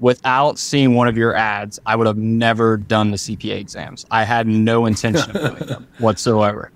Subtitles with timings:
[0.00, 4.06] without seeing one of your ads, I would have never done the CPA exams.
[4.10, 6.70] I had no intention of doing them whatsoever.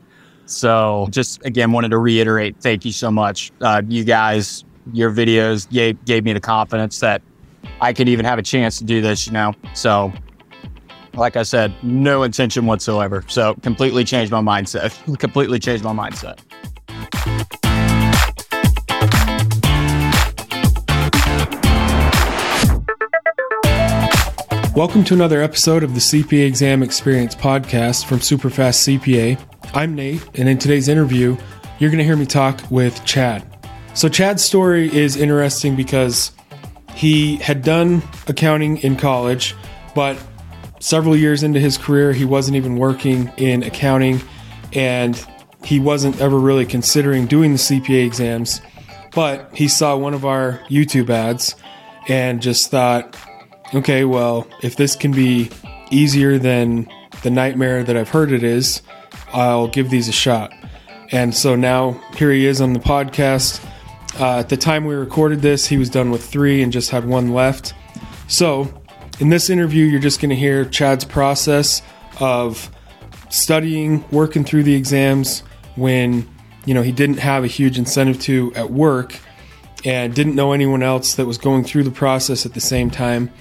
[0.47, 3.53] So, just again, wanted to reiterate thank you so much.
[3.61, 7.23] Uh, you guys, your videos gave, gave me the confidence that
[7.81, 9.55] I could even have a chance to do this, you know?
[9.75, 10.13] So,
[11.15, 13.25] like I said, no intention whatsoever.
[13.29, 15.19] So, completely changed my mindset.
[15.19, 16.39] completely changed my mindset.
[24.75, 29.39] Welcome to another episode of the CPA Exam Experience podcast from Superfast CPA.
[29.75, 31.37] I'm Nate, and in today's interview,
[31.79, 33.45] you're going to hear me talk with Chad.
[33.93, 36.33] So, Chad's story is interesting because
[36.95, 39.55] he had done accounting in college,
[39.95, 40.17] but
[40.81, 44.23] several years into his career, he wasn't even working in accounting
[44.73, 45.23] and
[45.67, 48.63] he wasn't ever really considering doing the CPA exams.
[49.15, 51.57] But he saw one of our YouTube ads
[52.09, 53.19] and just thought,
[53.75, 55.51] okay, well, if this can be
[55.91, 56.89] easier than
[57.23, 58.83] the nightmare that I've heard it is,
[59.33, 60.53] I'll give these a shot.
[61.11, 63.65] And so now here he is on the podcast.
[64.19, 67.05] Uh, at the time we recorded this, he was done with three and just had
[67.05, 67.75] one left.
[68.29, 68.73] So
[69.21, 71.83] in this interview, you're just going to hear Chad's process
[72.21, 72.71] of
[73.31, 75.41] studying, working through the exams
[75.77, 76.29] when
[76.65, 79.19] you know he didn't have a huge incentive to at work
[79.85, 83.33] and didn't know anyone else that was going through the process at the same time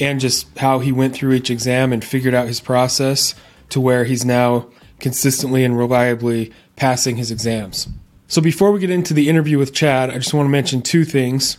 [0.00, 3.34] and just how he went through each exam and figured out his process
[3.68, 4.66] to where he's now
[4.98, 7.88] consistently and reliably passing his exams.
[8.26, 11.04] So, before we get into the interview with Chad, I just want to mention two
[11.04, 11.56] things.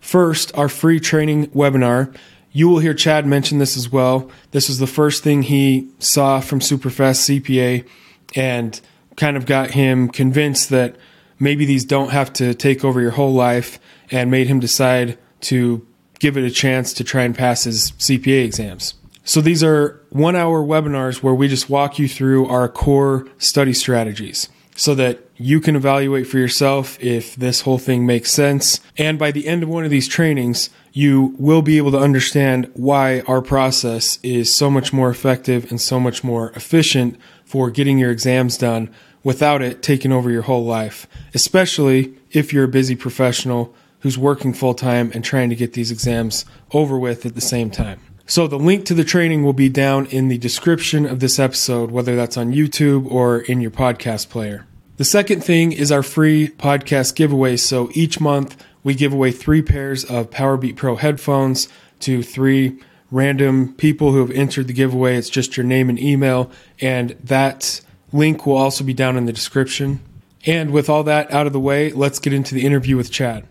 [0.00, 2.14] First, our free training webinar.
[2.50, 4.30] You will hear Chad mention this as well.
[4.52, 7.86] This was the first thing he saw from Superfast CPA
[8.34, 8.80] and
[9.16, 10.96] kind of got him convinced that
[11.38, 13.78] maybe these don't have to take over your whole life
[14.10, 15.86] and made him decide to
[16.18, 18.94] give it a chance to try and pass his CPA exams.
[19.24, 23.74] So these are one hour webinars where we just walk you through our core study
[23.74, 28.80] strategies so that you can evaluate for yourself if this whole thing makes sense.
[28.96, 32.70] And by the end of one of these trainings, you will be able to understand
[32.74, 37.98] why our process is so much more effective and so much more efficient for getting
[37.98, 38.88] your exams done
[39.22, 44.52] without it taking over your whole life, especially if you're a busy professional who's working
[44.52, 48.00] full time and trying to get these exams over with at the same time.
[48.26, 51.90] So the link to the training will be down in the description of this episode,
[51.90, 54.66] whether that's on YouTube or in your podcast player.
[54.98, 57.56] The second thing is our free podcast giveaway.
[57.56, 61.68] So each month we give away three pairs of Powerbeat Pro headphones
[62.00, 62.78] to three
[63.10, 65.16] random people who have entered the giveaway.
[65.16, 67.80] It's just your name and email, and that
[68.12, 70.00] link will also be down in the description.
[70.44, 73.46] And with all that out of the way, let's get into the interview with Chad.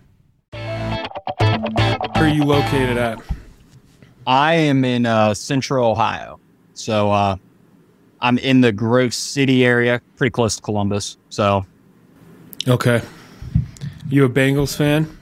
[2.18, 3.22] Where are you located at?
[4.26, 6.40] I am in uh, central Ohio.
[6.74, 7.38] So uh,
[8.22, 11.18] I'm in the Grove City area, pretty close to Columbus.
[11.30, 11.64] So.
[12.68, 13.04] Okay.
[14.10, 15.16] You a Bengals fan?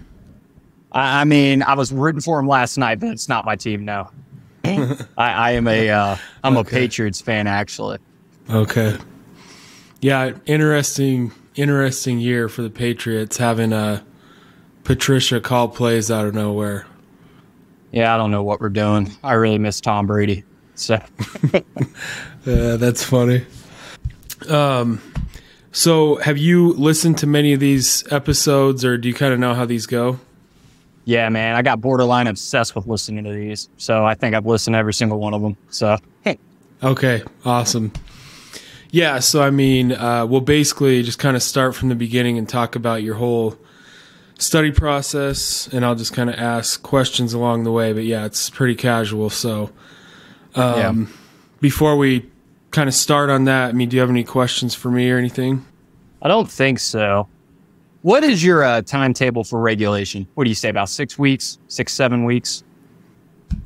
[0.94, 3.83] I, I mean, I was rooting for him last night, but it's not my team.
[3.83, 4.09] No,
[4.63, 6.77] I, I, am a uh, I'm okay.
[6.77, 7.97] a Patriots fan actually.
[8.50, 8.97] Okay.
[10.00, 14.00] Yeah, interesting, interesting year for the Patriots having a uh,
[14.85, 16.85] Patricia call plays out of nowhere.
[17.91, 19.12] Yeah, I don't know what we're doing.
[19.23, 20.44] I really miss Tom Brady.
[20.75, 21.01] So,
[22.46, 23.45] yeah, that's funny.
[24.47, 25.01] Um,
[25.72, 29.56] so have you listened to many of these episodes, or do you kind of know
[29.56, 30.19] how these go?
[31.06, 34.75] Yeah, man, I got borderline obsessed with listening to these, so I think I've listened
[34.75, 35.57] to every single one of them.
[35.69, 36.38] So, hey.
[36.84, 37.91] okay, awesome.
[38.91, 42.47] Yeah, so I mean, uh, we'll basically just kind of start from the beginning and
[42.47, 43.57] talk about your whole
[44.38, 47.94] study process, and I'll just kind of ask questions along the way.
[47.94, 49.29] But yeah, it's pretty casual.
[49.29, 49.72] So,
[50.56, 51.18] um, yeah.
[51.62, 52.29] before we
[52.72, 55.18] kind of start on that, I mean, do you have any questions for me or
[55.18, 55.66] anything?
[56.22, 57.28] I don't think so.
[58.01, 60.28] What is your uh, timetable for regulation?
[60.35, 62.63] What do you say about six weeks, six, seven weeks?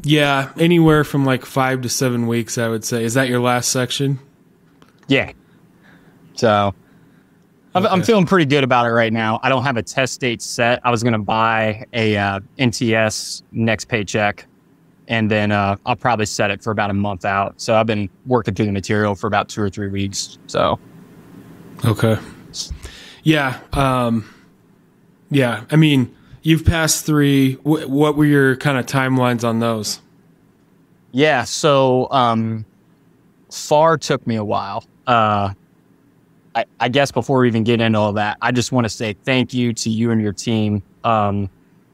[0.03, 3.03] Yeah, anywhere from like five to seven weeks, I would say.
[3.03, 4.19] Is that your last section?
[5.07, 5.33] Yeah.
[6.35, 6.73] So
[7.75, 7.93] I'm, okay.
[7.93, 9.39] I'm, feeling pretty good about it right now.
[9.43, 10.81] I don't have a test date set.
[10.83, 14.47] I was going to buy a uh, NTS next paycheck,
[15.07, 17.61] and then uh, I'll probably set it for about a month out.
[17.61, 20.39] So I've been working through the material for about two or three weeks.
[20.47, 20.79] So,
[21.85, 22.17] okay,
[23.23, 24.27] yeah, um,
[25.29, 25.65] yeah.
[25.69, 27.55] I mean, you've passed three.
[27.57, 30.01] W- what were your kind of timelines on those?
[31.11, 32.65] Yeah, so um,
[33.51, 34.83] FAR took me a while.
[35.05, 35.53] Uh,
[36.59, 39.13] I, I, guess before we even get into all that, I just want to say
[39.13, 40.83] thank you to you and your team.
[41.03, 41.49] Um,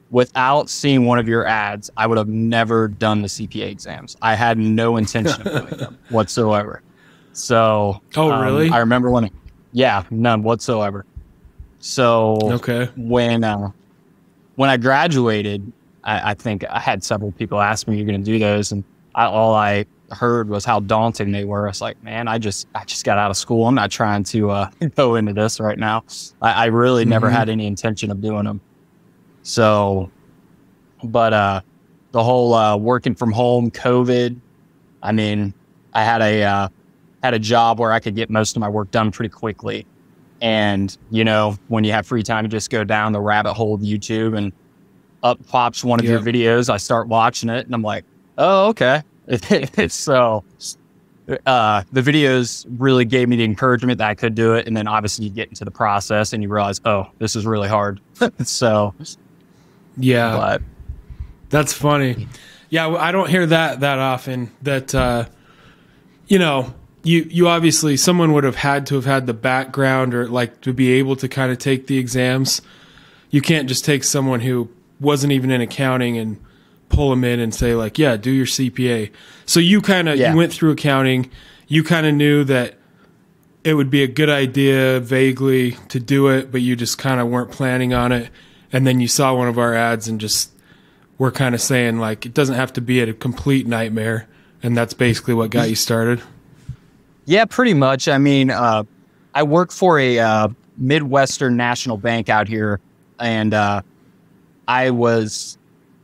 [0.09, 4.17] without seeing one of your ads, I would have never done the CPA exams.
[4.21, 6.81] I had no intention of doing them whatsoever.
[7.33, 8.69] So, oh um, really?
[8.69, 9.29] I remember when,
[9.71, 11.05] yeah, none whatsoever.
[11.79, 13.71] So, okay, when uh,
[14.55, 15.71] when I graduated,
[16.03, 18.83] I, I, think I had several people ask me, "You're going to do those?" And
[19.13, 21.65] I, all I heard was how daunting they were.
[21.65, 23.67] I was like, "Man, I just I just got out of school.
[23.67, 26.03] I'm not trying to uh, go into this right now.
[26.41, 27.11] I, I really mm-hmm.
[27.11, 28.61] never had any intention of doing them."
[29.43, 30.11] So,
[31.03, 31.61] but uh,
[32.11, 34.39] the whole uh, working from home, COVID.
[35.03, 35.53] I mean,
[35.93, 36.69] I had a uh,
[37.25, 39.85] had a job where I could get most of my work done pretty quickly.
[40.41, 43.73] And, you know, when you have free time, you just go down the rabbit hole
[43.73, 44.53] of YouTube and
[45.23, 46.69] up pops one of your videos.
[46.69, 48.05] I start watching it and I'm like,
[48.37, 49.01] oh, okay.
[49.89, 50.43] so
[51.45, 54.67] uh, the videos really gave me the encouragement that I could do it.
[54.67, 57.67] And then obviously you get into the process and you realize, oh, this is really
[57.67, 57.99] hard.
[58.43, 58.93] so,
[59.97, 60.37] yeah.
[60.37, 60.61] But,
[61.49, 62.27] that's funny.
[62.69, 64.51] Yeah, I don't hear that that often.
[64.63, 65.25] That uh,
[66.27, 66.73] you know,
[67.03, 70.73] you you obviously someone would have had to have had the background or like to
[70.73, 72.61] be able to kind of take the exams.
[73.29, 74.69] You can't just take someone who
[74.99, 76.43] wasn't even in accounting and
[76.89, 79.11] pull them in and say like, yeah, do your CPA.
[79.45, 80.31] So you kind of yeah.
[80.31, 81.29] you went through accounting.
[81.67, 82.75] You kind of knew that
[83.63, 87.27] it would be a good idea vaguely to do it, but you just kind of
[87.27, 88.29] weren't planning on it.
[88.71, 90.51] And then you saw one of our ads and just
[91.17, 94.27] were kind of saying like it doesn't have to be a complete nightmare,
[94.61, 96.21] and that's basically what got you started.
[97.25, 98.07] Yeah, pretty much.
[98.07, 98.83] I mean, uh,
[99.33, 100.47] I work for a uh,
[100.77, 102.79] Midwestern national bank out here,
[103.19, 103.81] and uh,
[104.67, 105.57] I was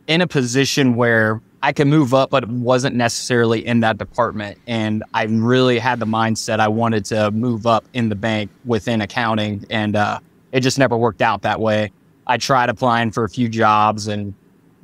[0.06, 4.58] in a position where I could move up, but wasn't necessarily in that department.
[4.66, 9.00] And I really had the mindset I wanted to move up in the bank within
[9.00, 10.18] accounting, and uh,
[10.50, 11.92] it just never worked out that way.
[12.26, 14.34] I tried applying for a few jobs and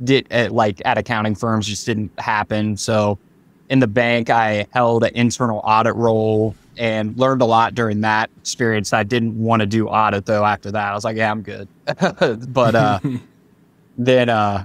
[0.05, 2.77] did uh, like at accounting firms just didn't happen.
[2.77, 3.19] So
[3.69, 8.31] in the bank, I held an internal audit role and learned a lot during that
[8.39, 8.93] experience.
[8.93, 10.93] I didn't want to do audit though after that.
[10.93, 11.69] I was like, yeah, I'm good.
[12.53, 13.01] but uh,
[13.99, 14.65] then uh,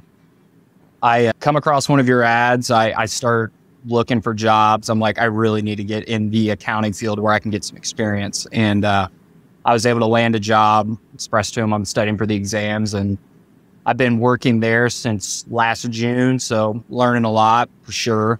[1.03, 2.71] I uh, come across one of your ads.
[2.71, 3.53] I, I start
[3.85, 4.89] looking for jobs.
[4.89, 7.63] I'm like, I really need to get in the accounting field where I can get
[7.63, 8.47] some experience.
[8.51, 9.09] And uh,
[9.65, 12.95] I was able to land a job, express to him I'm studying for the exams.
[12.95, 13.19] And
[13.85, 16.39] I've been working there since last June.
[16.39, 18.39] So learning a lot for sure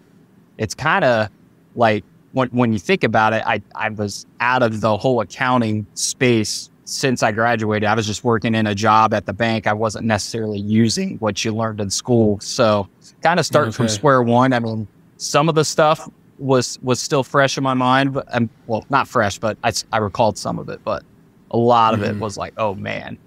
[0.58, 1.30] it's kind of
[1.76, 5.86] like when, when you think about it, I, I was out of the whole accounting
[5.94, 7.88] space since I graduated.
[7.88, 9.68] I was just working in a job at the bank.
[9.68, 12.40] I wasn't necessarily using what you learned in school.
[12.42, 12.88] So
[13.22, 13.78] kind of starting okay.
[13.78, 14.54] from square one.
[14.54, 14.88] I mean,
[15.18, 16.10] some of the stuff
[16.40, 19.98] was was still fresh in my mind, but um, well, not fresh, but I, I
[19.98, 21.04] recalled some of it, but
[21.52, 22.04] a lot of mm.
[22.04, 22.20] it mm-hmm.
[22.20, 23.18] was like, oh man.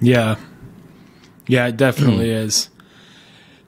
[0.00, 0.36] Yeah.
[1.46, 2.70] Yeah, it definitely is.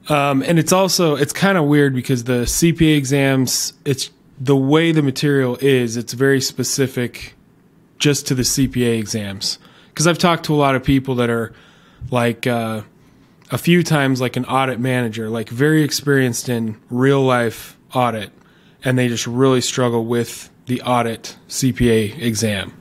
[0.07, 4.91] Um, and it's also it's kind of weird because the CPA exams, it's the way
[4.91, 7.35] the material is, it's very specific
[7.99, 9.59] just to the CPA exams.
[9.89, 11.53] Because I've talked to a lot of people that are
[12.09, 12.81] like uh,
[13.51, 18.31] a few times like an audit manager, like very experienced in real life audit,
[18.83, 22.73] and they just really struggle with the audit CPA exam.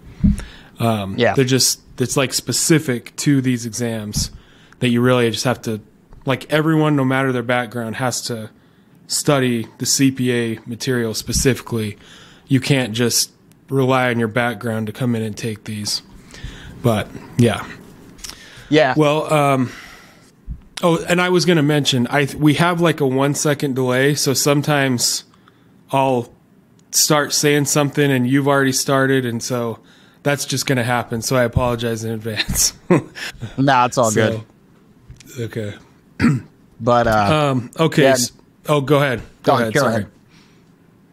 [0.79, 4.31] Um, yeah, they're just it's like specific to these exams
[4.79, 5.81] that you really just have to
[6.25, 8.51] like everyone, no matter their background, has to
[9.09, 11.97] study the CPA material specifically.
[12.47, 13.33] You can't just
[13.69, 16.03] rely on your background to come in and take these.
[16.83, 17.67] But yeah,
[18.69, 18.95] yeah.
[18.97, 19.73] Well, um,
[20.83, 24.15] oh, and I was going to mention, I we have like a one second delay,
[24.15, 25.25] so sometimes
[25.91, 26.33] I'll
[26.91, 29.81] start saying something and you've already started, and so
[30.23, 31.23] that's just going to happen.
[31.23, 32.75] So I apologize in advance.
[33.59, 34.45] nah, it's all so,
[35.37, 35.41] good.
[35.41, 35.75] Okay.
[36.81, 38.03] but uh, um, okay.
[38.03, 38.17] Yeah.
[38.69, 39.21] Oh, go ahead.
[39.43, 39.75] Go, go ahead.
[39.75, 39.95] Go Sorry.
[39.95, 40.11] Ahead.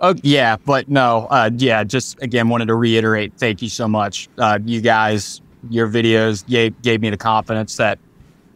[0.02, 1.84] Oh yeah, but no, uh, yeah.
[1.84, 3.34] Just again, wanted to reiterate.
[3.38, 5.42] Thank you so much, uh, you guys.
[5.70, 7.98] Your videos gave gave me the confidence that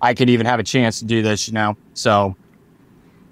[0.01, 1.47] I could even have a chance to do this.
[1.47, 2.35] You know, so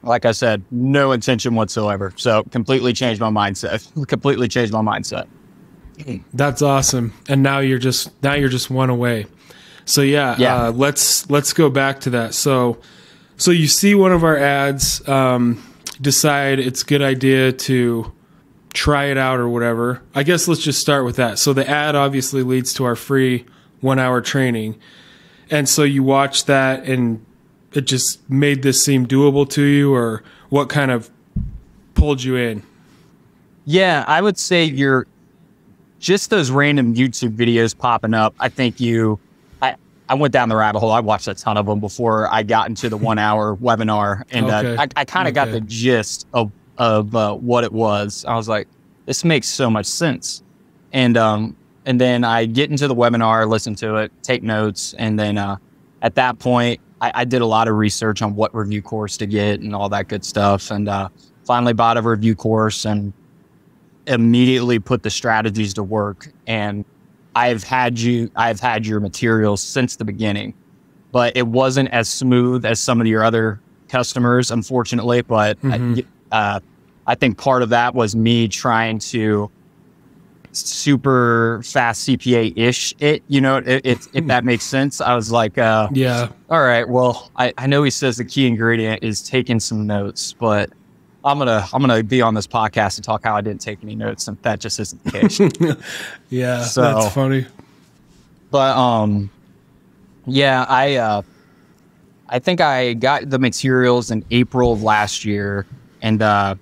[0.03, 2.13] like I said, no intention whatsoever.
[2.15, 4.07] So completely changed my mindset.
[4.07, 5.27] completely changed my mindset.
[6.33, 7.13] That's awesome.
[7.27, 9.25] And now you're just now you're just one away.
[9.85, 10.55] So yeah, yeah.
[10.55, 12.33] Uh, let's let's go back to that.
[12.33, 12.79] So
[13.37, 15.63] so you see one of our ads, um,
[16.01, 18.11] decide it's a good idea to
[18.73, 20.01] try it out or whatever.
[20.13, 21.39] I guess let's just start with that.
[21.39, 23.45] So the ad obviously leads to our free
[23.81, 24.79] one hour training.
[25.49, 27.25] And so you watch that and
[27.73, 31.09] it just made this seem doable to you or what kind of
[31.93, 32.63] pulled you in?
[33.65, 35.07] Yeah, I would say you're
[35.99, 38.35] just those random YouTube videos popping up.
[38.39, 39.19] I think you
[40.09, 40.91] I went down the rabbit hole.
[40.91, 44.45] I watched a ton of them before I got into the one hour webinar, and
[44.47, 44.75] Okay.
[44.75, 48.23] uh, I, I kind of got the gist of of uh, what it was.
[48.27, 48.67] I was like,
[49.07, 50.43] this makes so much sense,
[50.91, 55.17] and um, and then I get into the webinar, listen to it, take notes, and
[55.19, 55.57] then uh,
[56.01, 59.25] at that point, I, I did a lot of research on what review course to
[59.25, 61.09] get and all that good stuff, and uh,
[61.45, 63.13] finally bought a review course and
[64.05, 66.85] immediately put the strategies to work and
[67.37, 70.53] I've had you I've had your materials since the beginning
[71.11, 76.03] but it wasn't as smooth as some of your other customers unfortunately but Mhm.
[76.31, 76.59] I, uh,
[77.05, 79.49] I think part of that was me trying to
[80.53, 85.31] super fast CPA ish it you know it, it, if that makes sense I was
[85.31, 86.29] like uh, Yeah.
[86.49, 86.87] all right.
[86.89, 90.69] Well, I, I know he says the key ingredient is taking some notes, but
[91.27, 93.95] I'm gonna I'm gonna be on this podcast and talk how I didn't take any
[93.95, 95.39] notes, and that just isn't the case.
[96.29, 96.63] Yeah.
[96.63, 97.45] So- that's funny.
[98.51, 99.29] but um,
[100.25, 101.21] yeah, I uh,
[102.29, 105.65] I think I got the materials in April of last year,
[106.01, 106.55] and uh,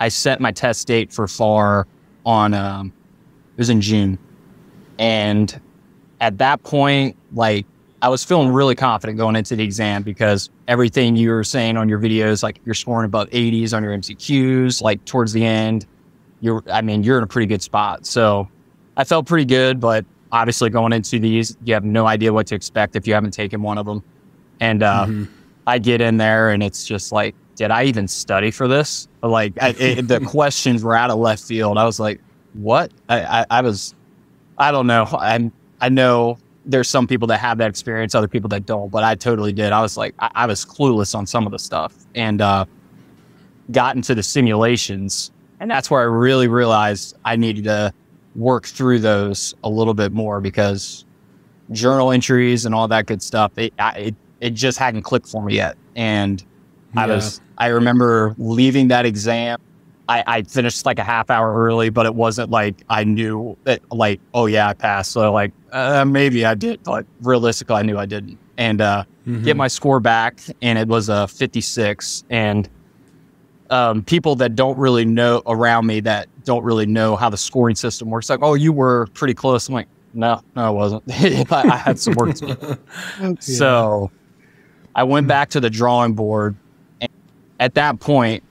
[0.00, 1.86] I set my test date for FAR
[2.24, 2.92] on um,
[3.56, 4.18] it was in June,
[4.98, 5.60] and
[6.20, 7.66] at that point, like
[8.02, 11.88] I was feeling really confident going into the exam because everything you were saying on
[11.88, 15.86] your videos, like you're scoring above 80s on your MCQs, like towards the end,
[16.40, 18.04] you're, I mean, you're in a pretty good spot.
[18.04, 18.48] So
[18.96, 22.56] I felt pretty good, but obviously going into these, you have no idea what to
[22.56, 24.02] expect if you haven't taken one of them.
[24.58, 25.28] And uh, Mhm.
[25.68, 29.06] I get in there and it's just like, did I even study for this?
[29.22, 31.78] Like I, it, the questions were out of left field.
[31.78, 32.20] I was like,
[32.54, 32.90] what?
[33.08, 33.94] I, I, I was,
[34.58, 35.06] I don't know.
[35.16, 39.02] I'm, I know there's some people that have that experience, other people that don't, but
[39.02, 39.72] I totally did.
[39.72, 42.64] I was like, I, I was clueless on some of the stuff and uh,
[43.70, 45.32] got into the simulations.
[45.60, 47.92] And that's where I really realized I needed to
[48.34, 51.04] work through those a little bit more because
[51.70, 55.42] journal entries and all that good stuff, it, I, it, it just hadn't clicked for
[55.44, 55.76] me yet.
[55.96, 56.44] And
[56.96, 59.58] I was, I remember leaving that exam.
[60.08, 63.80] I, I finished like a half hour early, but it wasn't like I knew that,
[63.92, 65.12] like, oh yeah, I passed.
[65.12, 68.38] So like, uh, maybe I did, but realistically, I knew I didn't.
[68.58, 69.44] And uh, Mhm.
[69.44, 72.24] get my score back, and it was a 56.
[72.28, 72.68] And
[73.70, 77.76] um, people that don't really know around me that don't really know how the scoring
[77.76, 79.68] system works, like, oh, you were pretty close.
[79.68, 81.04] I'm like, no, no, I wasn't.
[81.10, 83.36] I, I had some work to do.
[83.40, 84.10] So
[84.94, 86.56] I went back to the drawing board.
[87.00, 87.08] And
[87.60, 88.42] at that point,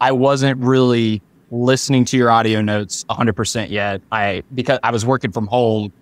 [0.00, 4.00] I wasn't really listening to your audio notes 100% yet.
[4.12, 5.92] I because I was working from home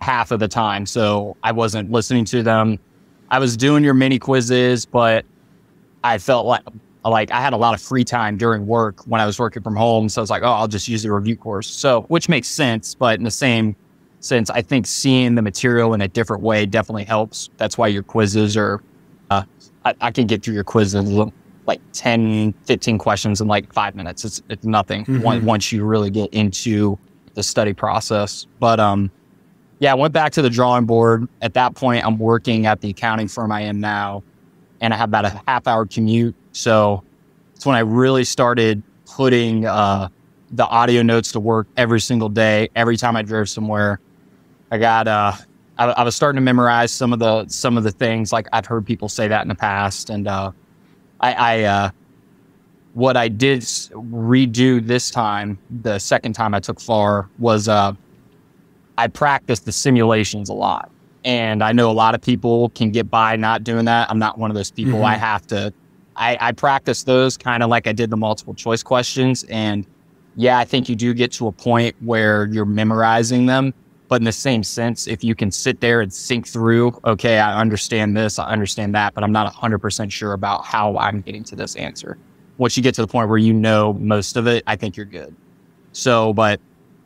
[0.00, 2.78] half of the time, so I wasn't listening to them.
[3.30, 5.24] I was doing your mini quizzes, but
[6.02, 6.62] I felt like
[7.04, 9.76] like I had a lot of free time during work when I was working from
[9.76, 11.68] home, so I was like, oh, I'll just use the review course.
[11.68, 13.76] So, which makes sense, but in the same
[14.20, 17.50] sense, I think seeing the material in a different way definitely helps.
[17.56, 18.82] That's why your quizzes are.
[19.30, 19.44] Uh,
[19.84, 21.08] I, I can get through your quizzes
[21.68, 24.24] like 10, 15 questions in like five minutes.
[24.24, 25.20] It's it's nothing Mhm.
[25.22, 26.98] once once you really get into
[27.34, 28.46] the study process.
[28.58, 29.10] But um,
[29.78, 31.28] yeah, I went back to the drawing board.
[31.42, 34.24] At that point, I'm working at the accounting firm I am now,
[34.80, 36.34] and I have about a half hour commute.
[36.52, 37.04] So
[37.54, 40.08] it's when I really started putting uh,
[40.50, 42.70] the audio notes to work every single day.
[42.74, 44.00] Every time I drove somewhere,
[44.70, 45.32] I got uh,
[45.78, 48.32] I, I was starting to memorize some of the some of the things.
[48.32, 50.50] Like I've heard people say that in the past, and uh,
[51.20, 51.90] I, I uh,
[52.94, 57.92] what I did redo this time, the second time I took FAR, was uh,
[58.96, 60.90] I practiced the simulations a lot.
[61.24, 64.10] And I know a lot of people can get by not doing that.
[64.10, 65.00] I'm not one of those people.
[65.00, 65.04] Mhm.
[65.04, 65.72] I have to,
[66.16, 69.44] I, I practice those kind of like I did the multiple choice questions.
[69.44, 69.84] And
[70.36, 73.74] yeah, I think you do get to a point where you're memorizing them.
[74.08, 77.60] But in the same sense, if you can sit there and think through, okay, I
[77.60, 81.56] understand this, I understand that, but I'm not 100% sure about how I'm getting to
[81.56, 82.16] this answer.
[82.56, 85.06] Once you get to the point where you know most of it, I think you're
[85.06, 85.36] good.
[85.92, 86.58] So, but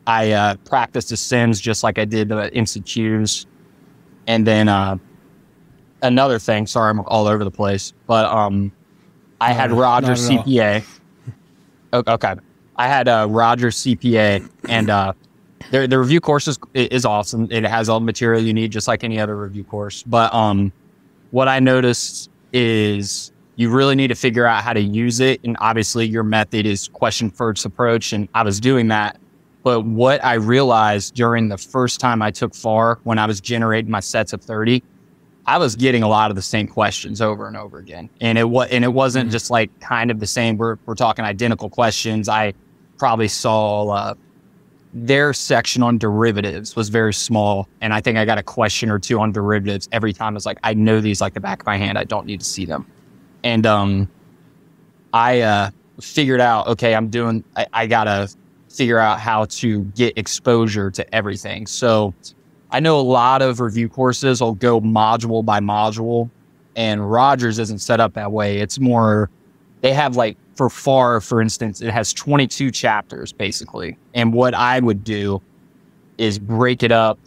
[0.07, 3.45] I uh, practiced the sims just like I did the MCQs.
[4.27, 4.97] And then uh,
[6.01, 8.71] another thing, sorry, I'm all over the place, but um,
[9.41, 10.17] I had Roger all.
[10.17, 10.85] CPA.
[11.93, 12.35] Okay.
[12.75, 15.13] I had uh, Roger CPA, and uh,
[15.73, 17.47] the, the review course is, is awesome.
[17.49, 20.03] It has all the material you need, just like any other review course.
[20.03, 20.71] But um,
[21.31, 25.41] what I noticed is you really need to figure out how to use it.
[25.43, 28.13] And obviously, your method is question first approach.
[28.13, 29.19] And I was doing that.
[29.63, 33.89] But what I realized during the first time I took FAR, when I was generating
[33.89, 34.83] my sets of 30,
[35.47, 38.11] I was getting a lot of the same questions over and over again.
[38.21, 39.31] And it was, and it wasn't Mhm.
[39.31, 40.55] just like kind of the same.
[40.55, 42.29] We're, we're talking identical questions.
[42.29, 42.53] I
[42.99, 44.13] probably saw uh,
[44.93, 47.67] their section on derivatives was very small.
[47.81, 50.35] And I think I got a question or two on derivatives every time.
[50.35, 51.97] It's like, I know these like the back of my hand.
[51.97, 52.85] I don't need to see them.
[53.43, 54.07] And um,
[55.11, 55.69] I uh,
[55.99, 58.29] figured out, okay, I'm doing, I, I got to
[58.69, 61.67] figure out how to get exposure to everything.
[61.67, 62.13] So
[62.71, 66.29] I know a lot of review courses will go module by module,
[66.75, 68.59] and Rogers isn't set up that way.
[68.59, 69.29] It's more,
[69.83, 73.97] they have like for FAR, for instance, it has 22 chapters basically.
[74.13, 75.41] And what I would do
[76.17, 77.19] is break it up.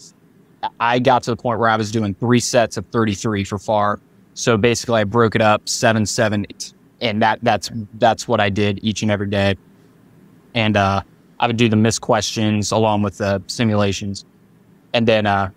[0.81, 4.01] I got to the point where I was doing three sets of 33 for FAR.
[4.33, 6.73] So basically, I broke it up seven, seven, eight,
[7.03, 9.57] and that that's that's what I did each and every day.
[10.55, 11.03] And uh,
[11.39, 14.25] I would do the missed questions along with the simulations,
[14.93, 15.51] and then uh,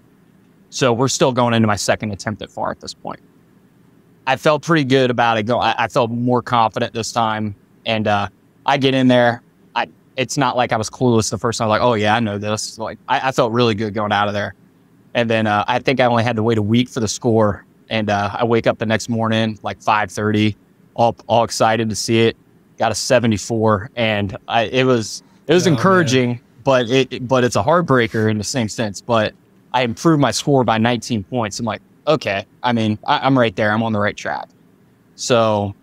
[0.69, 3.19] so we're still going into my second attempt at FAR at this point.
[4.27, 5.49] I felt pretty good about it.
[5.49, 8.29] I, I felt more confident this time, and uh,
[8.65, 9.41] I get in there.
[9.75, 11.69] I it's not like I was clueless the first time.
[11.69, 12.77] Like, oh yeah, I know this.
[12.77, 14.53] Like, I, I felt really good going out of there.
[15.15, 17.65] And then uh, I think I only had to wait a week for the score,
[17.89, 20.55] and uh, I wake up the next morning like 5:30,
[20.93, 22.37] all all excited to see it.
[22.77, 26.41] Got a 74, and I, it was it was oh, encouraging, man.
[26.63, 29.01] but it but it's a heartbreaker in the same sense.
[29.01, 29.33] But
[29.73, 31.59] I improved my score by 19 points.
[31.59, 33.71] I'm like, okay, I mean, I, I'm right there.
[33.71, 34.49] I'm on the right track.
[35.15, 35.75] So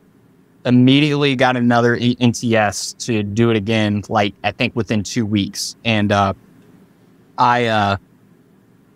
[0.66, 5.76] immediately got another NTS to do it again, like I think within two weeks.
[5.84, 6.34] And uh,
[7.38, 7.96] I uh,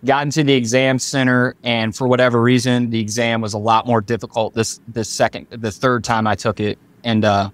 [0.05, 4.01] got into the exam center, and for whatever reason, the exam was a lot more
[4.01, 7.51] difficult this this second, the third time I took it, and uh,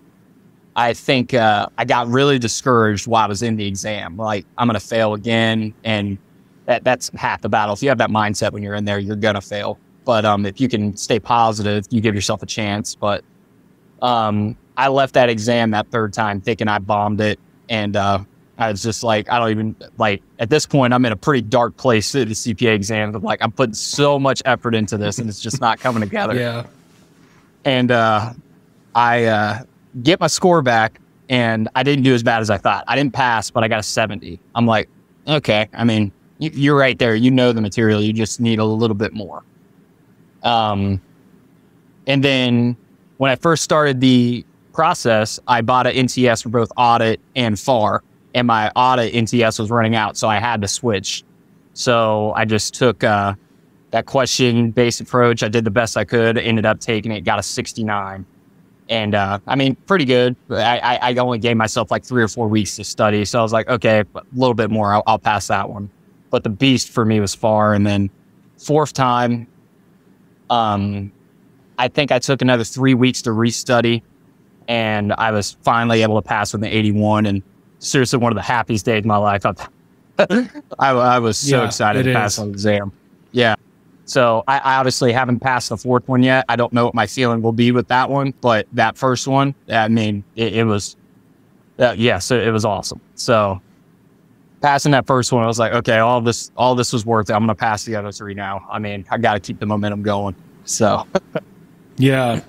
[0.75, 4.17] I think uh, I got really discouraged while I was in the exam.
[4.17, 6.19] Like I'm gonna fail again, and
[6.67, 7.75] that that's half the battle.
[7.75, 9.79] If you have that mindset when you're in there, you're gonna fail.
[10.05, 12.95] But um, if you can stay positive, you give yourself a chance.
[12.95, 13.25] But
[14.03, 18.21] um, I left that exam that third time thinking I bombed it, and uh,
[18.59, 21.43] I was just like, I don't even like at this point, I'm in a pretty
[21.43, 23.15] dark place in the CPA exam.
[23.15, 26.35] I'm like, I'm putting so much effort into this and it's just not coming together.
[26.35, 26.67] yeah.
[27.65, 28.33] And uh,
[28.95, 29.63] I uh,
[30.03, 32.85] get my score back and I didn't do as bad as I thought.
[32.87, 34.39] I didn't pass, but I got a 70.
[34.55, 34.89] I'm like,
[35.27, 35.69] okay.
[35.75, 37.15] I mean, you're right there.
[37.15, 38.01] You know the material.
[38.01, 39.43] You just need a little bit more.
[40.43, 41.01] Um,
[42.07, 42.77] and then
[43.17, 48.03] when I first started the process, I bought an NTS for both audit and FAR
[48.37, 51.25] and my audit NTS was running out, so I had to switch.
[51.73, 53.33] So I just took uh,
[53.93, 55.43] that question based approach.
[55.43, 58.27] I did the best I could, ended up taking it, got a 69.
[58.91, 60.37] And uh, I mean, pretty good.
[60.51, 63.25] I, I, I, only gave myself like three or four weeks to study.
[63.25, 65.91] So I was like, okay, a little bit more, I'll, I'll pass that one.
[66.31, 67.75] But the beast for me was FAR.
[67.75, 68.11] And then
[68.59, 69.47] fourth time,
[70.51, 71.13] um,
[71.79, 74.03] I think I took another three weeks to restudy.
[74.69, 77.27] And I was finally able to pass with an 81.
[77.27, 77.43] And
[77.79, 79.45] seriously one of the happiest days of my life.
[80.19, 82.93] I, I was so yeah, excited to pass on the exam.
[83.33, 83.55] Yeah.
[84.07, 86.45] So I, I, obviously haven't passed the fourth one yet.
[86.49, 89.55] I don't know what my feeling will be with that one, but that first one,
[89.69, 90.97] I mean, it, it was,
[91.81, 93.01] uh, yeah, so it was awesome.
[93.17, 93.61] So
[94.67, 97.35] passing that first one, I was like, okay, all this, all this was worth it.
[97.35, 98.67] I'm going to pass the other three now.
[98.69, 100.35] I mean, I got to keep the momentum going.
[100.65, 101.07] So,
[101.99, 102.41] yeah.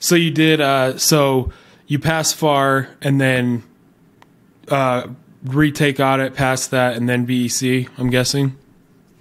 [0.00, 1.52] So you did, uh, so
[1.86, 3.62] you pass FAR and then
[4.66, 5.06] uh,
[5.44, 8.56] retake audit pass that and then BEC, I'm guessing?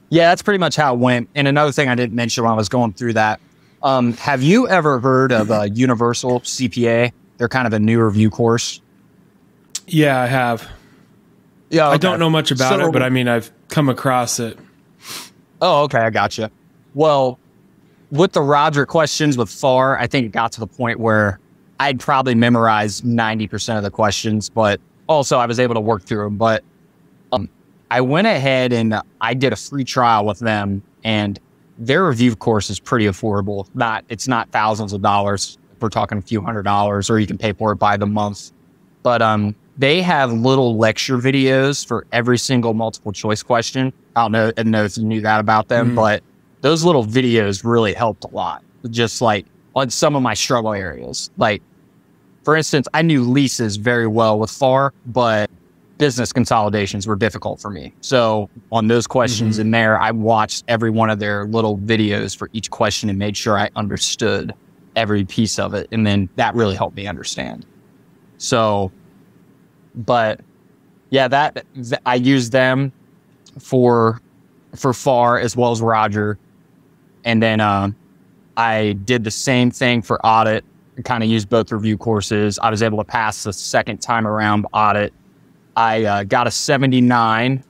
[0.09, 1.29] Yeah, that's pretty much how it went.
[1.35, 3.41] And another thing I didn't mention when I was going through that,
[3.83, 7.11] um, have you ever heard of a Universal CPA?
[7.37, 8.81] They're kind of a new review course.
[9.85, 10.67] Yeah, I have.
[11.73, 11.95] Yeah, okay.
[11.95, 14.59] I don't know much about so, it, but I mean, I've come across it.
[15.59, 16.51] Oh, okay, I gotcha.
[16.93, 17.39] Well,
[18.11, 21.39] with the Roger questions with FAR, I think it got to the point where
[21.79, 26.25] I'd probably memorized 90% of the questions, but also I was able to work through
[26.25, 26.37] them.
[26.37, 26.63] But
[27.31, 27.49] um,
[27.89, 31.39] I went ahead and I did a free trial with them, and
[31.79, 33.67] their review course is pretty affordable.
[33.73, 35.57] Not it's not thousands of dollars.
[35.79, 38.51] We're talking a few hundred dollars, or you can pay for it by the month.
[39.01, 43.91] But um, they have little lecture videos for every single multiple choice question.
[44.15, 45.95] I don't know, I know if you knew that about them, mm.
[45.95, 46.23] but
[46.61, 48.63] those little videos really helped a lot.
[48.89, 51.61] Just like on some of my struggle areas, like
[52.43, 55.49] for instance, I knew leases very well with FAR, but
[55.97, 57.93] business consolidations were difficult for me.
[58.01, 59.61] So on those questions mm-hmm.
[59.61, 63.37] in there, I watched every one of their little videos for each question and made
[63.37, 64.53] sure I understood
[64.95, 65.87] every piece of it.
[65.91, 67.65] And then that really helped me understand.
[68.37, 68.91] So,
[69.95, 70.39] but
[71.09, 71.65] yeah, that
[72.05, 72.91] I used them
[73.59, 74.21] for
[74.75, 76.37] for FAR as well as Roger,
[77.23, 77.91] and then uh,
[78.57, 80.63] I did the same thing for audit
[81.03, 82.59] kind of used both review courses.
[82.59, 85.11] I was able to pass the second time around audit.
[85.75, 87.63] I uh, got a 79.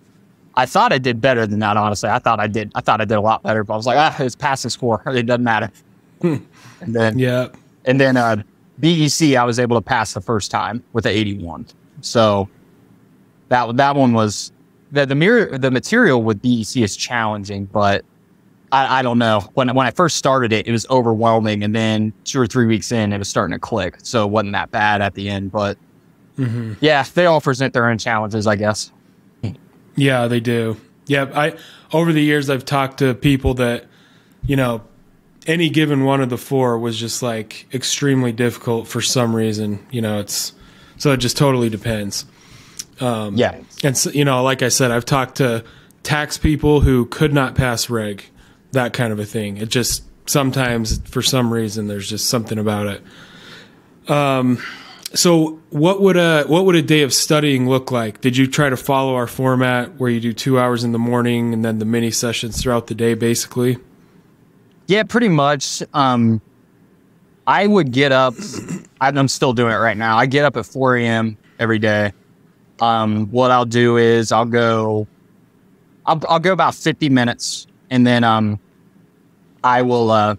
[0.56, 2.10] I thought I did better than that, honestly.
[2.10, 2.72] I thought I did.
[2.76, 5.02] I thought I did a lot better, but I was like, ah, it's passing score.
[5.08, 5.72] It doesn't matter.
[6.22, 6.46] and
[6.82, 7.48] then, Yeah.
[7.86, 8.44] and then uh,
[8.80, 11.66] BEC, I was able to pass the first time with the 81.
[12.02, 12.50] So
[13.50, 14.52] that that one was
[14.92, 18.04] the the mirror the material with BEC is challenging, but
[18.72, 19.42] I, I don't know.
[19.54, 22.92] When when I first started it, it was overwhelming, and then two or three weeks
[22.92, 23.98] in, it was starting to click.
[24.04, 25.78] So it wasn't that bad at the end, but
[26.36, 28.92] hmm yeah, they all present their own challenges, I guess.
[29.96, 30.78] Yeah, they do.
[31.06, 31.56] Yeah, I
[31.92, 33.86] over the years I've talked to people that,
[34.46, 34.82] you know,
[35.46, 39.86] any given one of the four was just like extremely difficult for some reason.
[39.92, 40.54] You know, it's
[41.04, 42.26] so it just totally depends.
[43.02, 45.66] Um, Yeah, And so, you know, like I said, I've talked to
[46.02, 48.24] tax people who could not pass reg,
[48.72, 49.58] that kind of a thing.
[49.58, 54.10] It just sometimes, for some reason, there's just something about it.
[54.10, 54.64] Um,
[55.14, 58.22] so what would a what would a day of studying look like?
[58.22, 61.54] Did you try to follow our format where you do two hours in the morning
[61.54, 63.76] and then the mini sessions throughout the day, basically?
[64.88, 65.84] yeah, pretty much.
[65.94, 66.42] Um,
[67.46, 68.36] I would get up.
[69.02, 70.18] I'm still doing it right now.
[70.18, 71.38] I get up at 4 a.m.
[71.60, 72.14] every day.
[72.80, 75.08] Um, what I'll do is I'll go.
[76.06, 78.60] I'll, I'll go about 50 minutes, and then um,
[79.64, 80.36] I will uh,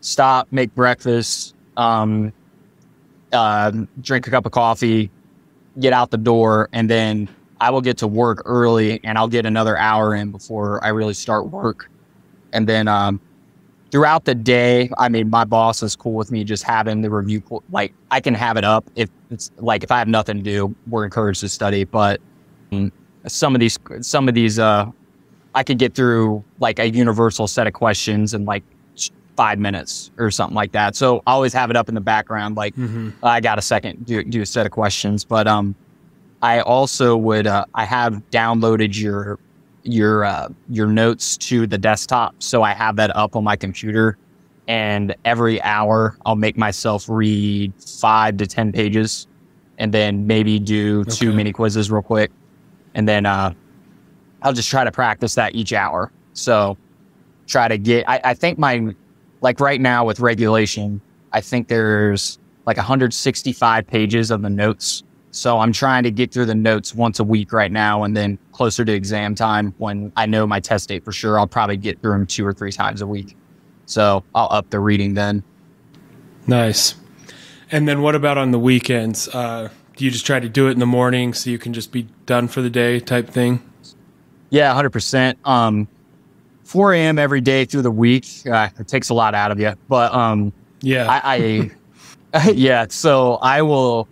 [0.00, 2.32] stop, make breakfast, um,
[3.32, 5.10] uh, drink a cup of coffee,
[5.80, 7.28] get out the door, and then
[7.60, 11.14] I will get to work early, and I'll get another hour in before I really
[11.14, 11.90] start work,
[12.52, 13.20] and then um,
[13.90, 17.42] throughout the day, I mean, my boss is cool with me just having the review.
[17.70, 20.74] Like, I can have it up if it's like if I have nothing to do,
[20.88, 21.84] we're encouraged to study.
[21.84, 22.20] But
[23.26, 24.90] some of these, some of these, uh,
[25.54, 28.62] I could get through like a universal set of questions in like
[29.36, 30.96] five minutes or something like that.
[30.96, 32.56] So I always have it up in the background.
[32.56, 33.10] Like, Mm-hmm.
[33.24, 35.74] I got a second do do a set of questions, but um,
[36.42, 39.38] I also would uh, I have downloaded your
[39.84, 44.16] your uh, your notes to the desktop, so I have that up on my computer,
[44.66, 49.26] and every hour I'll make myself read five to ten pages,
[49.78, 51.36] and then maybe do two Okay.
[51.36, 52.30] mini quizzes real quick,
[52.94, 53.52] and then uh,
[54.42, 56.12] I'll just try to practice that each hour.
[56.32, 56.76] So
[57.46, 58.08] try to get.
[58.08, 58.94] I, I think my
[59.40, 61.00] like right now with regulation,
[61.32, 65.02] I think there's like 165 pages of the notes.
[65.30, 68.38] So I'm trying to get through the notes once a week right now, and then
[68.52, 72.00] closer to exam time, when I know my test date for sure, I'll probably get
[72.00, 73.36] through them two or three times a week.
[73.86, 75.42] So I'll up the reading then.
[76.46, 76.94] Nice.
[77.70, 79.28] And then what about on the weekends?
[79.28, 81.92] Uh, do you just try to do it in the morning so you can just
[81.92, 83.62] be done for the day type thing?
[84.50, 85.36] Yeah, 100%.
[85.46, 85.88] Um,
[86.64, 87.18] 4 a.m.
[87.18, 88.26] every day through the week.
[88.50, 91.06] Uh, it takes a lot out of you, but um, Yeah.
[91.08, 91.70] I,
[92.32, 92.86] I yeah.
[92.88, 94.08] So I will,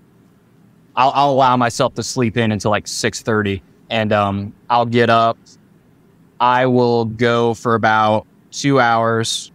[0.96, 5.10] I'll, I'll allow myself to sleep in until like six thirty, and um, I'll get
[5.10, 5.38] up.
[6.40, 9.52] I will go for about two hours.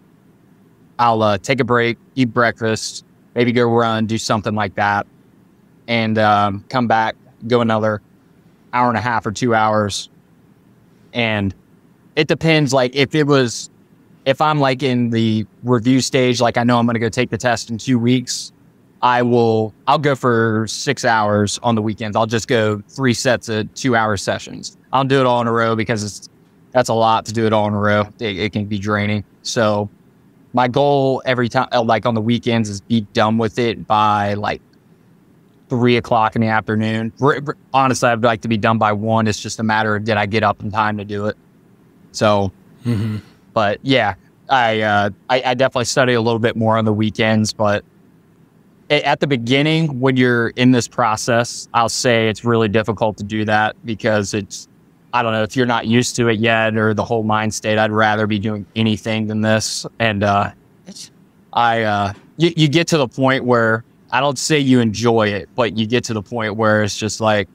[0.99, 5.07] I'll uh, take a break, eat breakfast, maybe go run, do something like that,
[5.87, 7.15] and um, come back,
[7.47, 8.01] go another
[8.73, 10.09] hour and a half or two hours,
[11.13, 11.55] and
[12.15, 12.73] it depends.
[12.73, 13.69] Like if it was
[14.25, 17.29] if I'm like in the review stage, like I know I'm going to go take
[17.29, 18.51] the test in two weeks,
[19.01, 22.15] I will, I'll go for six hours on the weekends.
[22.15, 24.77] I'll just go three sets of two hour sessions.
[24.93, 26.29] I'll do it all in a row because it's,
[26.71, 28.07] that's a lot to do it all in a row.
[28.19, 29.23] It, it can be draining.
[29.41, 29.89] So
[30.53, 34.35] my goal every time, uh, like on the weekends is be done with it by
[34.35, 34.61] like
[35.69, 37.11] three o'clock in the afternoon.
[37.73, 39.27] Honestly, I'd like to be done by one.
[39.27, 41.37] It's just a matter of did I get up in time to do it?
[42.11, 42.51] So
[42.83, 43.17] hmm
[43.53, 44.15] but yeah,
[44.49, 47.51] I, uh, I I definitely study a little bit more on the weekends.
[47.53, 47.83] But
[48.91, 53.45] at the beginning, when you're in this process, I'll say it's really difficult to do
[53.45, 54.67] that because it's
[55.13, 57.77] I don't know if you're not used to it yet or the whole mind state.
[57.77, 60.51] I'd rather be doing anything than this, and uh,
[61.53, 65.49] I uh, you, you get to the point where I don't say you enjoy it,
[65.55, 67.47] but you get to the point where it's just like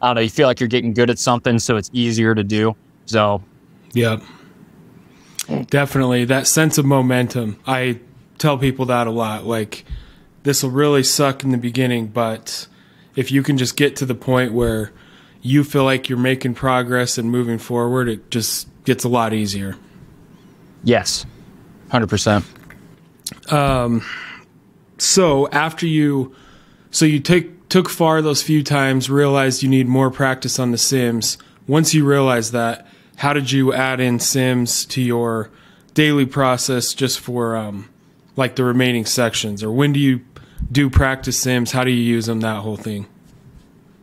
[0.00, 0.20] I don't know.
[0.22, 2.76] You feel like you're getting good at something, so it's easier to do.
[3.06, 3.42] So
[3.94, 4.22] Yep.
[5.68, 6.24] Definitely.
[6.24, 7.58] That sense of momentum.
[7.66, 8.00] I
[8.38, 9.44] tell people that a lot.
[9.44, 9.84] Like,
[10.42, 12.66] this will really suck in the beginning, but
[13.16, 14.92] if you can just get to the point where
[15.40, 19.76] you feel like you're making progress and moving forward, it just gets a lot easier.
[20.84, 21.24] yes,
[21.90, 22.44] hundred percent.
[23.50, 24.04] Um,
[24.98, 26.34] So after you,
[26.92, 30.78] so you take took far those few times, realized you need more practice on the
[30.78, 31.38] Sims.
[31.66, 35.50] Once you realized that, how did you add in Sims to your
[35.94, 37.88] daily process just for um,
[38.36, 40.20] like the remaining sections, or when do you
[40.70, 41.72] do practice Sims?
[41.72, 42.40] How do you use them?
[42.40, 43.06] That whole thing.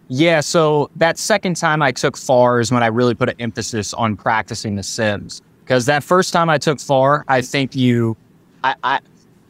[0.09, 3.93] Yeah, so that second time I took FAR is when I really put an emphasis
[3.93, 5.43] on practicing the sims.
[5.63, 8.17] Because that first time I took FAR, I think you,
[8.63, 8.99] I, I,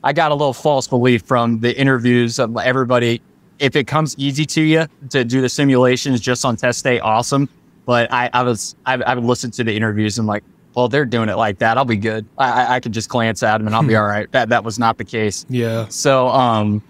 [0.03, 3.21] I got a little false belief from the interviews of everybody.
[3.59, 7.47] If it comes easy to you to do the simulations just on test day, awesome.
[7.85, 10.43] But I, I was, I, I would listen to the interviews and like,
[10.75, 11.77] well, they're doing it like that.
[11.77, 12.25] I'll be good.
[12.37, 14.29] I, I, I could just glance at them and I'll be all right.
[14.33, 15.45] That that was not the case.
[15.49, 15.87] Yeah.
[15.87, 16.83] So um,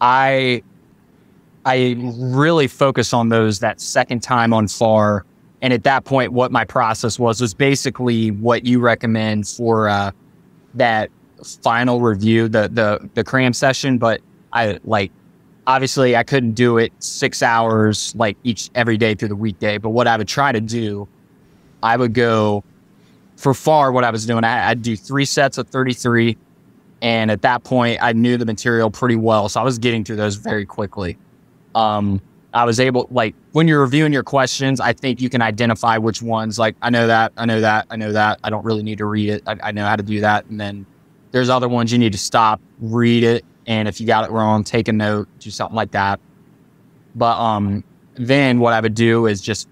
[0.00, 0.62] I
[1.64, 5.24] I really focus on those that second time on FAR.
[5.62, 10.12] And at that point, what my process was was basically what you recommend for uh,
[10.74, 11.10] that
[11.62, 13.98] final review, the the the cram session.
[13.98, 14.20] But
[14.52, 15.10] I like
[15.66, 19.78] obviously I couldn't do it six hours like each every day through the weekday.
[19.78, 21.08] But what I would try to do,
[21.82, 22.62] I would go
[23.36, 23.92] for FAR.
[23.92, 26.36] What I was doing, I, I'd do three sets of thirty three.
[27.02, 29.48] And at that point, I knew the material pretty well.
[29.48, 31.18] So I was getting through those very quickly.
[31.74, 32.20] Um,
[32.54, 36.22] I was able, like, when you're reviewing your questions, I think you can identify which
[36.22, 38.40] ones, like, I know that, I know that, I know that.
[38.42, 39.42] I don't really need to read it.
[39.46, 40.46] I, I know how to do that.
[40.46, 40.86] And then
[41.32, 43.44] there's other ones you need to stop, read it.
[43.66, 46.18] And if you got it wrong, take a note, do something like that.
[47.14, 49.68] But um, then what I would do is just,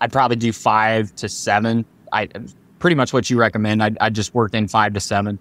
[0.00, 1.84] I'd probably do five to seven.
[2.12, 2.28] I
[2.78, 3.82] pretty much what you recommend.
[3.82, 5.38] I'd, I'd just work in five to seven.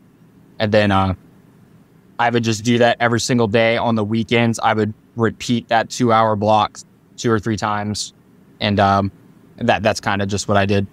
[0.60, 1.15] And then uh,
[2.19, 3.78] I would just do that every single day.
[3.78, 6.80] On the weekends, I would repeat that two hour block
[7.17, 8.13] two or three times.
[8.60, 9.12] And um,
[9.58, 10.86] that that's kind of just what I did.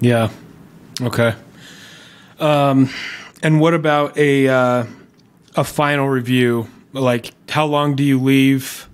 [0.00, 0.30] Yeah.
[1.00, 1.34] Okay.
[2.40, 2.90] Um,
[3.42, 4.84] and what about a uh,
[5.54, 6.68] a final review?
[6.92, 8.88] Like, how long do you leave?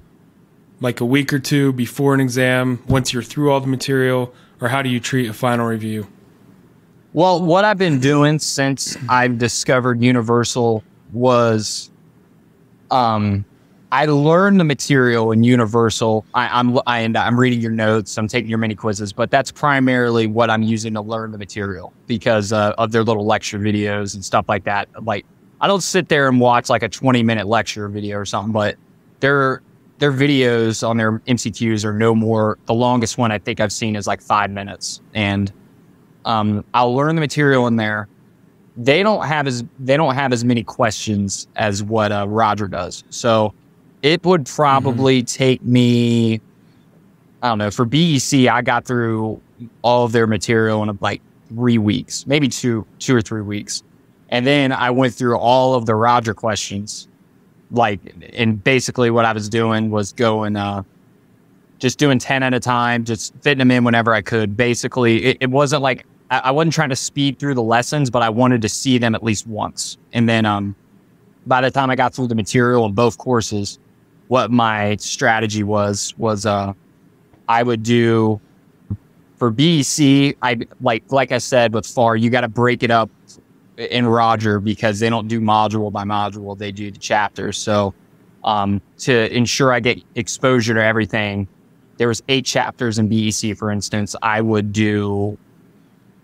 [0.81, 4.69] Like a week or two before an exam, once you're through all the material, or
[4.69, 6.07] how do you treat a final review?
[7.15, 11.91] Well, what I've been doing since I've discovered Universal was
[12.91, 13.45] um
[13.91, 16.27] I learned the material in Universal.
[16.35, 18.19] I, I'm I, I'm reading your notes.
[18.19, 21.95] I'm taking your mini quizzes, but that's primarily what I'm using to learn the material
[22.07, 24.89] because uh, of their little lecture videos and stuff like that.
[25.03, 25.25] Like
[25.63, 28.77] I don't sit there and watch like a 20 minute lecture video or something, but
[29.21, 29.63] their
[29.99, 32.59] their videos on their MCQs are no more.
[32.67, 35.51] The longest one I think I've seen is like five minutes, and
[36.29, 38.09] um, I'll learn the material in there
[38.79, 43.03] they don't have as they don't have as many questions as what uh, Roger does.
[43.11, 43.53] So
[44.03, 45.27] it would probably mm-hmm.
[45.27, 46.41] take me
[47.43, 49.41] I don't know, for BEC I got through
[49.83, 53.83] all of their material in like 3 weeks, maybe 2 2 or 3 weeks.
[54.31, 57.09] And then I went through all of the Roger questions
[57.71, 58.01] like
[58.33, 60.85] and basically what I was doing was going uh
[61.79, 64.57] just doing 10 at a time, just fitting them in whenever I could.
[64.57, 68.29] Basically, it, it wasn't like I, wasn't trying to speed through the lessons, but I
[68.29, 69.97] wanted to see them at least once.
[70.13, 70.77] And then um,
[71.47, 73.79] by the time I got through the material in both courses,
[74.29, 76.75] what my strategy was was uh,
[77.49, 78.41] I would do
[79.37, 80.37] for BEC.
[80.43, 83.11] I like like I said with FAR, you got to break it up
[83.79, 87.57] in Roger because they don't do module by module; they do the chapters.
[87.57, 87.95] So
[88.45, 91.49] um, to ensure I get exposure to everything,
[91.97, 94.15] there was eight chapters in BEC, for instance.
[94.21, 95.39] I would do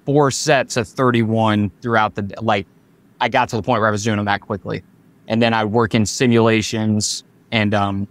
[0.05, 2.67] four sets of 31 throughout the like
[3.21, 4.83] I got to the point where I was doing them that quickly.
[5.29, 8.09] And then I'd work in simulations and um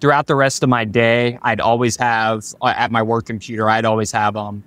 [0.00, 3.84] throughout the rest of my day, I'd always have uh, at my work computer, I'd
[3.84, 4.62] always have um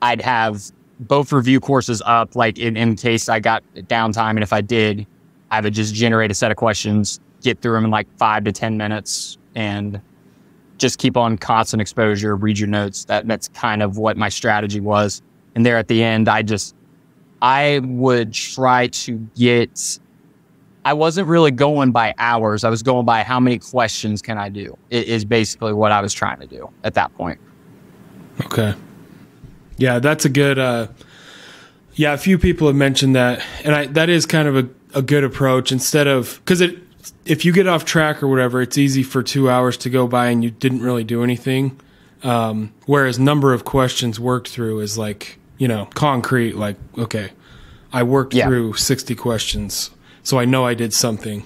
[0.00, 0.62] I'd have
[1.00, 5.06] both review courses up like in, in case I got downtime and if I did,
[5.50, 8.52] I would just generate a set of questions, get through them in like 5 to
[8.52, 10.00] 10 minutes and
[10.78, 13.04] just keep on constant exposure, read your notes.
[13.04, 15.22] That that's kind of what my strategy was
[15.54, 16.74] and there at the end, I just,
[17.40, 19.98] I would try to get,
[20.84, 22.64] I wasn't really going by hours.
[22.64, 26.12] I was going by how many questions can I do, is basically what I was
[26.12, 27.40] trying to do at that point.
[28.44, 28.74] Okay.
[29.76, 30.88] Yeah, that's a good, uh,
[31.94, 33.44] yeah, a few people have mentioned that.
[33.64, 36.78] And I, that is kind of a, a good approach instead of, because it,
[37.24, 40.28] if you get off track or whatever, it's easy for two hours to go by
[40.28, 41.80] and you didn't really do anything.
[42.22, 47.30] Um, whereas number of questions worked through is like you know, concrete, like, okay,
[47.92, 48.46] I worked yeah.
[48.48, 49.92] through 60 questions,
[50.24, 51.44] so I know I did something.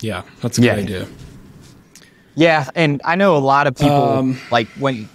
[0.00, 0.74] Yeah, that's a yeah.
[0.74, 1.08] good idea.
[2.34, 5.08] Yeah, and I know a lot of people um, like when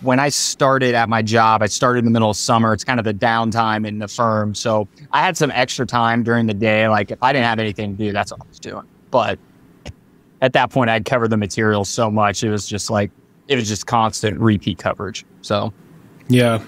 [0.00, 2.72] when I started at my job, I started in the middle of summer.
[2.72, 6.46] It's kind of the downtime in the firm, so I had some extra time during
[6.46, 6.88] the day.
[6.88, 8.86] Like if I didn't have anything to do, that's all I was doing.
[9.10, 9.38] But
[10.40, 13.10] at that point, I'd covered the material so much; it was just like
[13.48, 15.26] it was just constant repeat coverage.
[15.42, 15.74] So
[16.28, 16.62] yeah,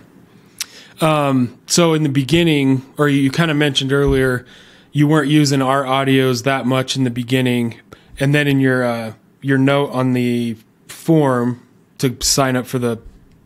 [1.01, 4.47] um, so in the beginning, or you kind of mentioned earlier,
[4.93, 7.81] you weren't using our audios that much in the beginning,
[8.19, 10.57] and then in your uh, your note on the
[10.89, 11.67] form
[11.99, 12.99] to sign up for the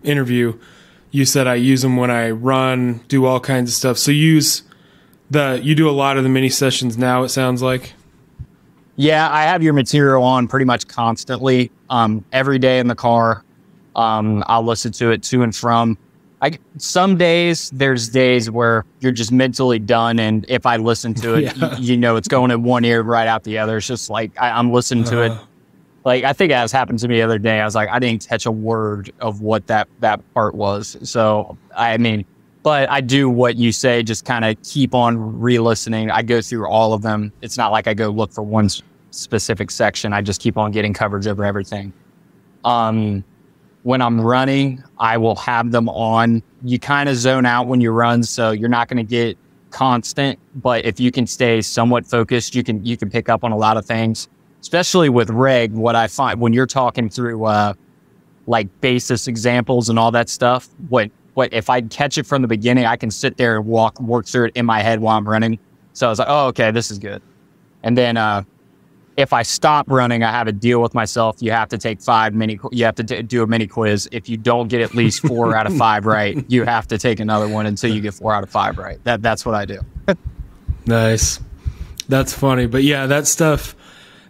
[0.02, 0.58] interview,
[1.10, 3.98] you said I use them when I run, do all kinds of stuff.
[3.98, 4.62] So you use
[5.30, 7.22] the you do a lot of the mini sessions now.
[7.24, 7.94] It sounds like.
[8.96, 11.70] Yeah, I have your material on pretty much constantly.
[11.88, 13.44] Um, every day in the car,
[13.96, 15.96] um, I'll listen to it to and from.
[16.42, 21.34] I some days there's days where you're just mentally done, and if I listen to
[21.34, 21.68] it, Yeah.
[21.70, 23.76] y- you know it's going in one ear right out the other.
[23.76, 25.32] It's just like I, I'm listening to it.
[25.32, 25.38] Uh,
[26.04, 27.60] Like I think as happened to me the other day.
[27.60, 30.96] I was like, I didn't catch a word of what that that part was.
[31.02, 32.24] So I mean,
[32.62, 34.02] but I do what you say.
[34.02, 36.10] Just kind of keep on re-listening.
[36.10, 37.32] I go through all of them.
[37.42, 38.70] It's not like I go look for one
[39.10, 40.14] specific section.
[40.14, 41.92] I just keep on getting coverage over everything.
[42.64, 43.24] Um,
[43.82, 46.42] when I'm running, I will have them on.
[46.62, 49.38] You kind of zone out when you run, so you're not going to get
[49.70, 50.38] constant.
[50.56, 53.56] But if you can stay somewhat focused, you can you can pick up on a
[53.56, 54.28] lot of things.
[54.60, 57.72] Especially with reg, what I find when you're talking through uh,
[58.46, 60.68] like basis examples and all that stuff.
[60.88, 63.98] What what if I catch it from the beginning, I can sit there and walk
[64.00, 65.58] work through it in my head while I'm running.
[65.94, 67.22] So I was like, oh okay, this is good.
[67.82, 68.42] And then uh,
[69.20, 71.36] if I stop running, I have a deal with myself.
[71.40, 72.58] You have to take five mini.
[72.72, 74.08] You have to t- do a mini quiz.
[74.10, 77.20] If you don't get at least four out of five right, you have to take
[77.20, 79.02] another one until you get four out of five right.
[79.04, 79.80] That that's what I do.
[80.86, 81.38] Nice.
[82.08, 82.66] That's funny.
[82.66, 83.76] But yeah, that stuff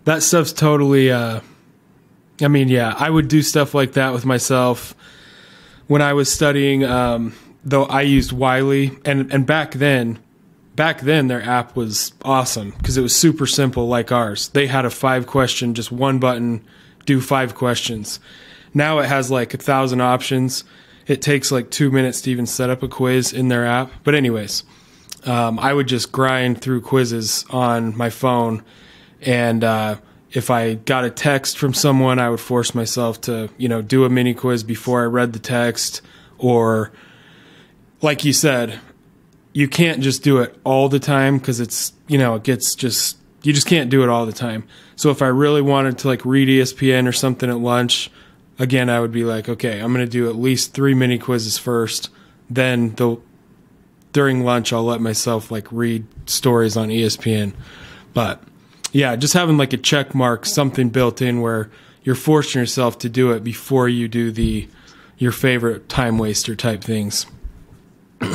[0.05, 1.41] that stuff's totally uh
[2.43, 4.95] I mean, yeah, I would do stuff like that with myself
[5.87, 10.19] when I was studying um though I used Wiley and and back then
[10.81, 14.49] back then their app was awesome because it was super simple like ours.
[14.49, 16.65] They had a five question, just one button,
[17.05, 18.19] do five questions.
[18.73, 20.65] Now it has like a thousand options.
[21.07, 23.93] It takes like two minutes to even set up a quiz in their app.
[24.05, 24.65] But anyways,
[25.27, 28.65] um, I would just grind through quizzes on my phone,
[29.21, 29.97] and uh,
[30.33, 34.07] if I got a text from someone, I would force myself to, you know, do
[34.07, 36.01] a mini quiz before I read the text,
[36.39, 36.91] or
[38.01, 38.81] like you said,
[39.53, 43.17] you can't just do it all the time because it's, you know, it gets just
[43.43, 44.65] you just can't do it all the time.
[44.97, 48.11] So if I really wanted to like read ESPN or something at lunch,
[48.59, 51.57] again, I would be like, okay, I'm going to do at least three mini quizzes
[51.57, 52.11] first.
[52.49, 53.17] Then the
[54.13, 57.55] during lunch, I'll let myself like read stories on ESPN.
[58.13, 58.43] But
[58.93, 61.71] yeah, just having like a check mark, something built in where
[62.03, 64.69] you're forcing yourself to do it before you do the
[65.17, 67.27] your favorite time waster type things.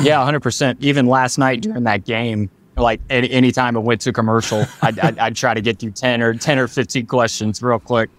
[0.02, 0.78] Yeah, hundred percent.
[0.82, 5.18] Even last night during that game, like any anytime it went to commercial, I'd, I'd,
[5.18, 8.10] I'd try to get through ten or ten or fifteen questions real quick.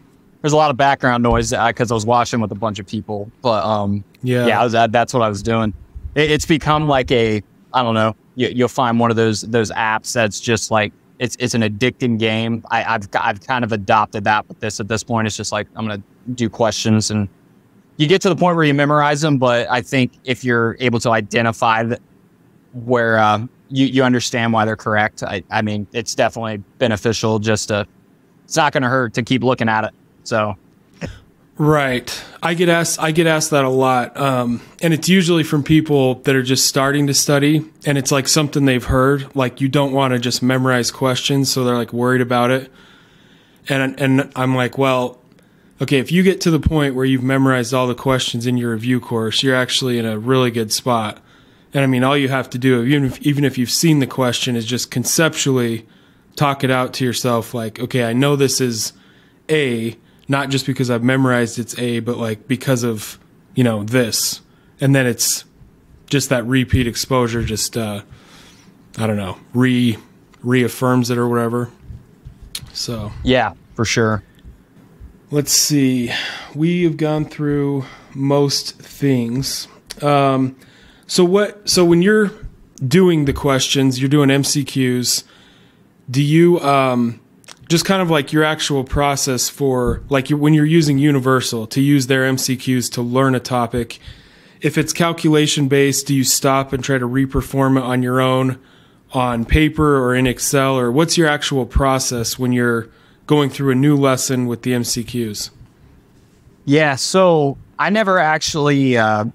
[0.41, 3.29] There's a lot of background noise because I was watching with a bunch of people,
[3.41, 4.45] but um, Yeah.
[4.45, 5.73] yeah, was, that, that's what I was doing.
[6.15, 7.41] It, it's become like a,
[7.73, 8.15] I don't know.
[8.35, 12.17] You, you'll find one of those those apps that's just like it's it's an addicting
[12.19, 12.63] game.
[12.71, 14.79] I, I've I've kind of adopted that with this.
[14.79, 16.01] At this point, it's just like I'm gonna
[16.35, 17.27] do questions and
[17.97, 19.37] you get to the point where you memorize them.
[19.37, 22.01] But I think if you're able to identify that
[22.73, 27.39] where uh, you you understand why they're correct, I I mean it's definitely beneficial.
[27.39, 27.85] Just to
[28.45, 29.91] it's not gonna hurt to keep looking at it.
[30.23, 30.55] So
[31.57, 32.23] Right.
[32.43, 34.15] I get asked I get asked that a lot.
[34.15, 38.27] Um, and it's usually from people that are just starting to study and it's like
[38.27, 39.35] something they've heard.
[39.35, 42.71] Like you don't want to just memorize questions, so they're like worried about it.
[43.67, 45.19] And and I'm like, well,
[45.81, 48.71] okay, if you get to the point where you've memorized all the questions in your
[48.71, 51.19] review course, you're actually in a really good spot.
[51.73, 54.07] And I mean, all you have to do, even if, even if you've seen the
[54.07, 55.85] question, is just conceptually
[56.35, 57.53] talk it out to yourself.
[57.53, 58.93] Like, okay, I know this is
[59.49, 59.95] A,
[60.27, 63.19] not just because I've memorized it's A, but like because of,
[63.53, 64.41] you know, this.
[64.79, 65.45] And then it's
[66.09, 68.01] just that repeat exposure, just, uh,
[68.97, 69.97] I don't know, re
[70.41, 71.69] reaffirms it or whatever.
[72.73, 74.23] So yeah, for sure.
[75.31, 76.11] Let's see.
[76.55, 79.67] We have gone through most things.
[80.01, 80.55] Um,
[81.07, 81.67] so what?
[81.69, 82.31] So when you're
[82.85, 85.23] doing the questions, you're doing MCQs.
[86.09, 87.19] Do you um,
[87.69, 92.07] just kind of like your actual process for like when you're using Universal to use
[92.07, 93.99] their MCQs to learn a topic?
[94.61, 98.59] If it's calculation based, do you stop and try to reperform it on your own
[99.13, 102.89] on paper or in Excel, or what's your actual process when you're
[103.27, 105.51] going through a new lesson with the MCQs?
[106.65, 109.25] Yeah, so I never actually uh,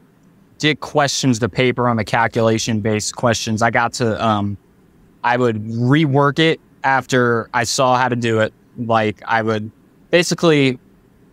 [0.58, 3.62] did questions to paper on the calculation based questions.
[3.62, 4.56] I got to, um,
[5.24, 8.52] I would rework it after I saw how to do it.
[8.76, 9.70] Like, I would
[10.10, 10.78] basically,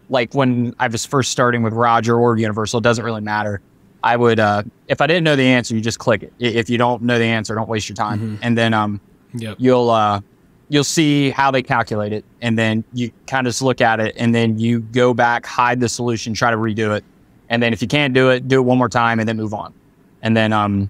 [0.10, 3.62] like when I was first starting with Roger or Universal, it doesn't really matter.
[4.04, 6.34] I would, uh, if I didn't know the answer, you just click it.
[6.40, 8.40] If you don't know the answer, don't waste your time.
[8.42, 9.02] And then um,
[9.34, 9.58] Yep.
[9.60, 10.22] you'll uh
[10.70, 14.16] you'll see how they calculate it, and then you kind of just look at it,
[14.18, 17.04] and then you go back, hide the solution, try to redo it,
[17.50, 19.54] and then if you can't do it, do it one more time, and then move
[19.54, 19.74] on,
[20.22, 20.90] and then um,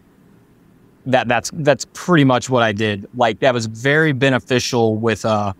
[1.05, 3.07] that that's that's pretty much what I did.
[3.15, 5.53] Like that was very beneficial with uh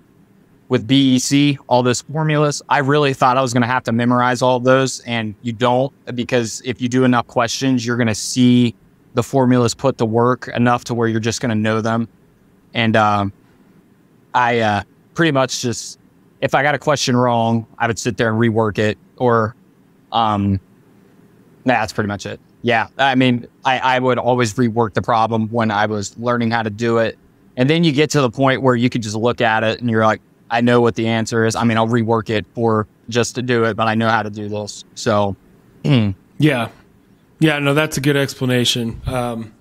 [0.67, 2.61] with BEC, all those formulas.
[2.70, 5.91] I really thought I was going to have to memorize all those, and you don't
[6.15, 8.76] because if you do enough questions, you're going to see
[9.15, 12.07] the formulas put to work enough to where you're just going to know them.
[12.76, 13.34] And um,
[14.34, 15.99] I uh, pretty much just,
[16.41, 19.55] if I got a question wrong, I would sit there and rework it, or
[20.11, 20.59] um,
[21.65, 22.39] nah, that's pretty much it.
[22.61, 26.63] Yeah, I mean, I, I would always rework the problem when I was learning how
[26.63, 27.17] to do it.
[27.55, 29.89] And then you get to the point where you can just look at it and
[29.89, 31.55] you're like, I know what the answer is.
[31.55, 34.30] I mean, I'll rework it for just to do it, but I know how to
[34.30, 34.84] do this.
[34.95, 35.36] So,
[35.84, 36.15] mm.
[36.38, 36.69] yeah,
[37.39, 39.01] yeah, no, that's a good explanation.
[39.05, 39.53] Um,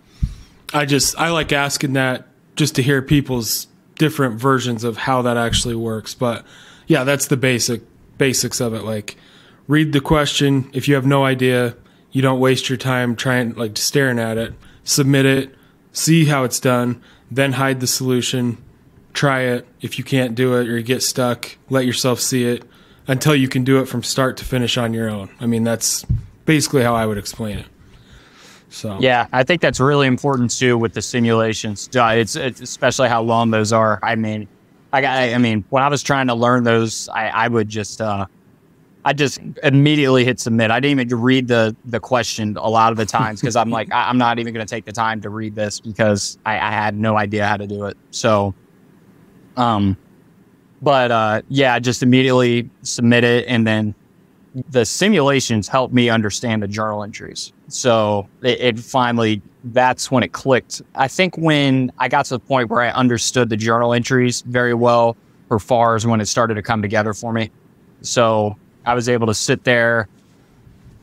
[0.72, 3.68] I just I like asking that just to hear people's
[3.98, 6.14] different versions of how that actually works.
[6.14, 6.44] But
[6.86, 7.82] yeah, that's the basic
[8.16, 8.84] basics of it.
[8.84, 9.16] Like,
[9.66, 10.70] read the question.
[10.72, 11.76] If you have no idea,
[12.10, 14.54] you don't waste your time trying like staring at it.
[14.84, 15.54] Submit it,
[15.92, 18.56] see how it's done, then hide the solution.
[19.12, 19.66] Try it.
[19.80, 22.64] If you can't do it or you get stuck, let yourself see it
[23.06, 25.30] until you can do it from start to finish on your own.
[25.40, 26.04] I mean, that's
[26.44, 27.66] basically how I would explain it.
[28.70, 31.88] So yeah, I think that's really important too with the simulations.
[31.92, 33.98] It's, it's especially how long those are.
[34.02, 34.46] I mean,
[34.92, 35.18] I, got.
[35.18, 38.26] I mean, when I was trying to learn those, I, I would just uh,
[39.04, 40.70] I just immediately hit submit.
[40.70, 43.92] I didn't even read the the question a lot of the times because I'm like,
[43.92, 46.70] I, am not even going to take the time to read this because I, I,
[46.70, 47.96] had no idea how to do it.
[48.10, 48.54] So,
[49.56, 49.96] um,
[50.82, 53.94] but uh, yeah, just immediately submit it, and then
[54.70, 57.52] the simulations helped me understand the journal entries.
[57.68, 60.82] So it, it finally that's when it clicked.
[60.94, 64.74] I think when I got to the point where I understood the journal entries very
[64.74, 65.16] well
[65.48, 67.50] for FARs when it started to come together for me.
[68.02, 68.56] So
[68.86, 70.08] I was able to sit there.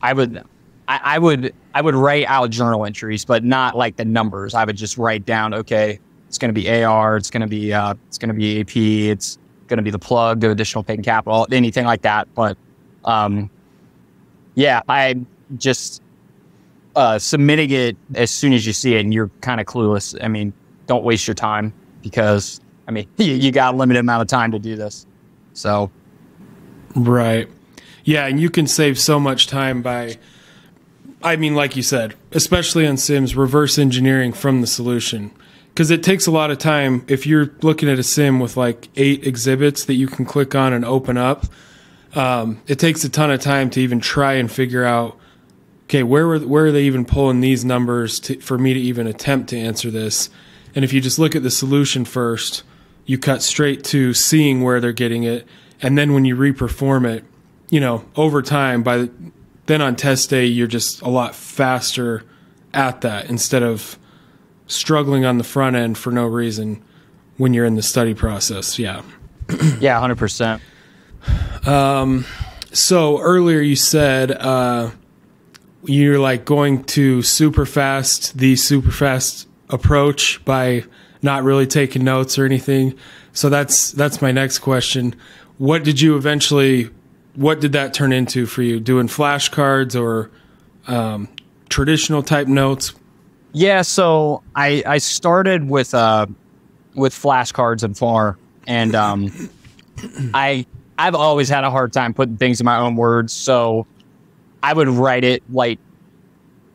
[0.01, 0.43] I would,
[0.87, 4.53] I, I, would, I would write out journal entries, but not like the numbers.
[4.53, 7.73] I would just write down, okay, it's going to be AR, it's going to be,
[7.73, 9.37] uh, it's going to be AP, it's
[9.67, 12.33] going to be the plug, the additional paid capital, anything like that.
[12.35, 12.57] But,
[13.05, 13.49] um,
[14.55, 15.15] yeah, I
[15.57, 16.01] just
[16.95, 20.21] uh, submitting it as soon as you see it, and you're kind of clueless.
[20.23, 20.53] I mean,
[20.87, 24.51] don't waste your time because I mean, you, you got a limited amount of time
[24.51, 25.05] to do this.
[25.53, 25.91] So,
[26.95, 27.47] right.
[28.03, 30.17] Yeah, and you can save so much time by,
[31.23, 35.31] I mean, like you said, especially on Sims, reverse engineering from the solution.
[35.69, 38.87] Because it takes a lot of time if you're looking at a sim with like
[38.95, 41.47] eight exhibits that you can click on and open up.
[42.15, 45.17] Um, it takes a ton of time to even try and figure out,
[45.83, 49.05] okay, where were, where are they even pulling these numbers to, for me to even
[49.05, 50.29] attempt to answer this?
[50.73, 52.63] And if you just look at the solution first,
[53.05, 55.45] you cut straight to seeing where they're getting it,
[55.81, 57.23] and then when you reperform it,
[57.69, 59.11] you know, over time, by the,
[59.65, 62.23] then on test day, you're just a lot faster
[62.73, 63.97] at that instead of
[64.67, 66.83] struggling on the front end for no reason
[67.37, 68.79] when you're in the study process.
[68.79, 69.01] Yeah.
[69.79, 70.59] yeah, 100%.
[71.65, 72.25] Um,
[72.71, 74.91] so earlier you said uh,
[75.83, 80.83] you're like going to super fast, the super fast approach by
[81.21, 82.97] not really taking notes or anything.
[83.33, 85.15] So that's that's my next question.
[85.57, 86.89] What did you eventually
[87.35, 88.79] what did that turn into for you?
[88.79, 90.31] Doing flashcards or
[90.87, 91.27] um,
[91.69, 92.93] traditional type notes?
[93.51, 96.27] Yeah, so I I started with uh
[96.93, 98.37] with flashcards and FAR,
[98.67, 99.49] and um,
[100.33, 100.65] I
[100.97, 103.85] I've always had a hard time putting things in my own words, so
[104.63, 105.79] I would write it like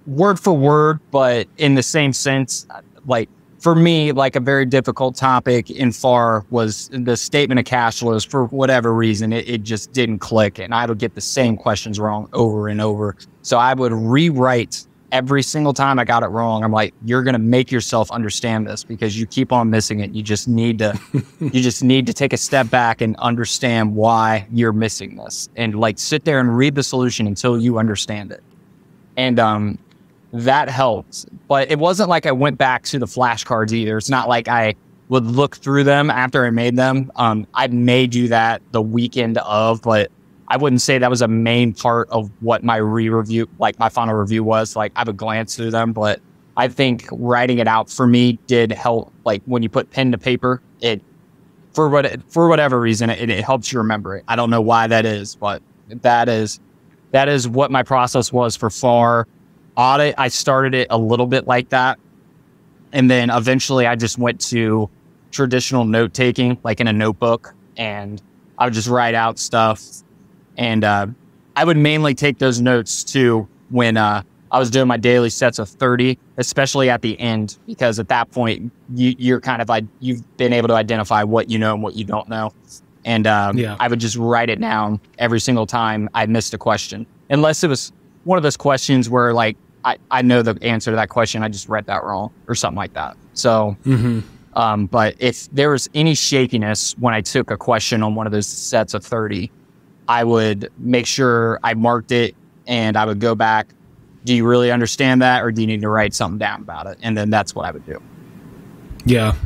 [0.07, 2.67] word for word, but in the same sense,
[3.07, 3.29] like
[3.61, 8.25] for me, like a very difficult topic in FAR was the statement of cash flows.
[8.25, 12.01] For whatever reason, it, it just didn't click, and I would get the same questions
[12.01, 13.17] wrong over and over.
[13.43, 16.65] So I would rewrite every single time I got it wrong.
[16.65, 20.13] I'm like, you're gonna make yourself understand this because you keep on missing it.
[20.13, 20.99] You just need to,
[21.41, 25.79] you just need to take a step back and understand why you're missing this, and
[25.79, 28.43] like sit there and read the solution until you understand it.
[29.17, 29.79] And um,
[30.33, 31.27] that helped.
[31.49, 33.97] But it wasn't like I went back to the flashcards either.
[33.99, 34.75] It's not like I
[35.09, 37.11] would look through them after I made them.
[37.17, 40.11] Um, I may do that the weekend of, but
[40.51, 44.15] I wouldn't say that was a main part of what my re-review, like my final
[44.15, 44.77] review was.
[44.77, 46.21] Like I would glance through them, but
[46.57, 49.13] I think writing it out for me did help.
[49.25, 51.01] Like when you put pen to paper, it
[51.73, 54.25] for what for whatever reason it, it helps you remember it.
[54.29, 56.61] I don't know why that is, but that is
[57.13, 59.27] that is what my process was for FAR
[59.77, 61.99] audit, I started it a little bit like that.
[62.93, 64.91] And then eventually I just went to
[65.31, 68.21] traditional note taking, like in a notebook, and
[68.59, 69.83] I would just write out stuff.
[70.57, 71.07] And uh,
[71.57, 75.59] I would mainly take those notes too when uh, I was doing my daily sets
[75.59, 79.85] of 30, especially at the end, because at that point you, you're kind of like
[80.01, 82.53] you've been able to identify what you know and what you don't know.
[83.05, 83.77] And um, Yeah.
[83.81, 87.69] I would just write it down every single time I missed a question, unless it
[87.69, 87.93] was
[88.25, 91.49] one of those questions where like I, I know the answer to that question, I
[91.49, 93.17] just read that wrong or something like that.
[93.33, 94.21] So, Mm-hmm.
[94.59, 98.33] um, but if there was any shakiness when I took a question on one of
[98.33, 99.51] those sets of 30,
[100.11, 102.35] I would make sure I marked it
[102.67, 103.69] and I would go back.
[104.25, 106.99] Do you really understand that or do you need to write something down about it?
[107.01, 108.03] And then that's what I would do.
[109.05, 109.37] Yeah.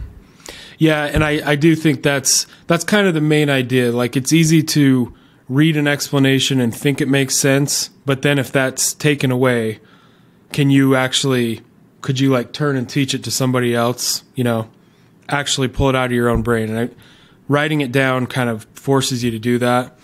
[0.78, 3.92] Yeah, and I, I do think that's that's kind of the main idea.
[3.92, 5.14] Like it's easy to
[5.50, 9.80] read an explanation and think it makes sense, but then if that's taken away,
[10.52, 11.60] can you actually
[12.00, 14.70] could you like turn and teach it to somebody else, you know,
[15.28, 16.94] actually pull it out of your own brain and I,
[17.48, 19.98] writing it down kind of forces you to do that.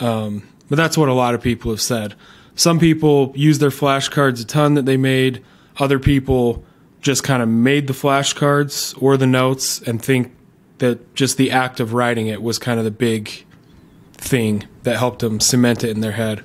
[0.00, 2.14] Um, but that's what a lot of people have said.
[2.54, 5.42] Some people use their flashcards a ton that they made.
[5.78, 6.64] Other people
[7.00, 10.34] just kind of made the flashcards or the notes and think
[10.78, 13.44] that just the act of writing it was kind of the big
[14.14, 16.42] thing that helped them cement it in their head.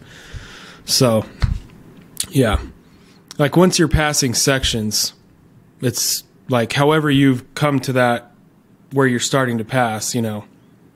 [0.85, 1.25] So,
[2.29, 2.61] yeah.
[3.37, 5.13] Like once you're passing sections,
[5.81, 8.31] it's like however you've come to that
[8.91, 10.45] where you're starting to pass, you know,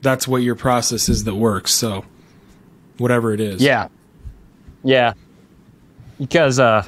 [0.01, 1.73] that's what your process is that works.
[1.73, 2.05] So,
[2.99, 3.61] whatever it is.
[3.61, 3.87] Yeah.
[4.83, 5.13] Yeah.
[6.19, 6.85] Because, uh,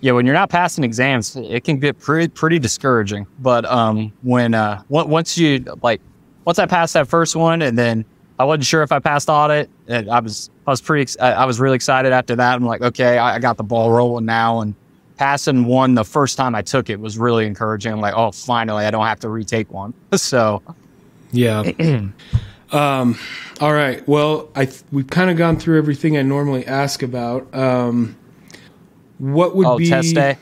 [0.00, 3.26] yeah, when you're not passing exams, it can get pretty, pretty discouraging.
[3.40, 6.00] But, um, when, uh, on- once you, like,
[6.44, 8.04] once I passed that first one and then
[8.38, 11.32] I wasn't sure if I passed audit and I was, I was pretty, ex- I
[11.32, 12.54] I was really excited after that.
[12.54, 14.60] I'm like, okay, I, I got the ball rolling now.
[14.60, 14.74] And
[15.16, 17.92] passing one the first time I took it was really encouraging.
[17.92, 19.94] I'm like, oh, finally, I don't have to retake one.
[20.16, 20.62] So,
[21.32, 21.62] Yeah.
[22.74, 23.18] um,
[23.60, 24.06] all right.
[24.08, 27.52] Well, I th- we've kind of gone through everything I normally ask about.
[27.54, 28.16] Um,
[29.18, 30.36] what would oh, be test day.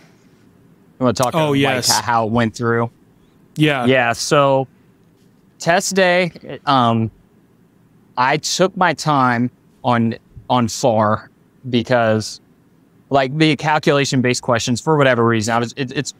[0.98, 1.88] You want to talk Oh, about yes.
[1.88, 2.90] like, how it went through?
[3.56, 3.84] Yeah.
[3.86, 4.12] Yeah.
[4.12, 4.66] So
[5.58, 7.10] test day, um,
[8.16, 9.50] I took my time
[9.84, 10.14] on
[10.48, 11.30] on FAR
[11.70, 12.40] because
[13.10, 16.14] like the calculation based questions for whatever reason, I was it, it's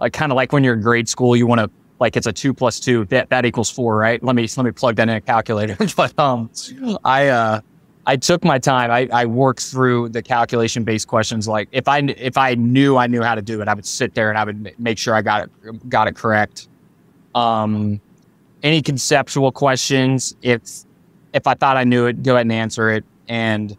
[0.00, 1.70] like kind of like when you're in grade school, you want to
[2.02, 4.22] like it's a two plus two that that equals four, right?
[4.22, 5.76] Let me let me plug that in a calculator.
[5.96, 6.50] but um,
[7.04, 7.60] I uh.
[8.04, 8.90] I took my time.
[8.90, 11.46] I, I worked through the calculation based questions.
[11.46, 14.16] Like if I if I knew I knew how to do it, I would sit
[14.16, 16.66] there and I would make sure I got it got it correct.
[17.36, 18.00] Um,
[18.64, 20.62] any conceptual questions, if
[21.32, 23.04] if I thought I knew it, go ahead and answer it.
[23.28, 23.76] And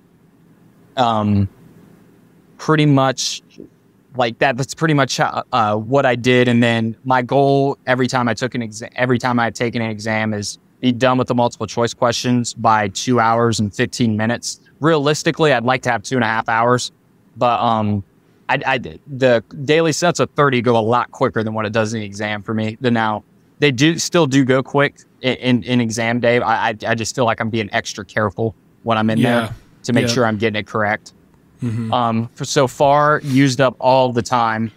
[0.96, 1.50] um,
[2.58, 3.43] pretty much
[4.16, 4.58] like that.
[4.58, 6.48] That's pretty much uh, uh, what I did.
[6.48, 9.82] And then my goal every time I took an exam, every time I had taken
[9.82, 14.18] an exam, is be done with the multiple choice questions by two hours and fifteen
[14.18, 14.60] minutes.
[14.80, 16.92] Realistically, I'd like to have two and a half hours,
[17.38, 18.04] but um,
[18.50, 21.94] I, I the daily sets of thirty go a lot quicker than what it does
[21.94, 22.78] in the exam for me.
[22.82, 23.24] The now
[23.60, 26.40] they do still do go quick in, in, in exam day.
[26.42, 28.54] I, I I just feel like I'm being extra careful
[28.84, 29.40] when I'm in Yeah.
[29.48, 30.14] there to make Yeah.
[30.14, 31.14] sure I'm getting it correct.
[31.64, 31.92] Mhm.
[31.94, 34.72] Um, for so far, used up all the time,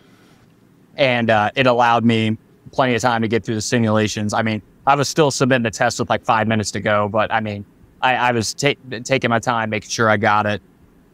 [0.96, 2.38] and uh, it allowed me
[2.72, 4.32] plenty of time to get through the simulations.
[4.32, 7.32] I mean, I was still submitting the test with like five minutes to go, but
[7.32, 7.64] I mean,
[8.02, 10.62] I, I was ta- taking my time, making sure I got it,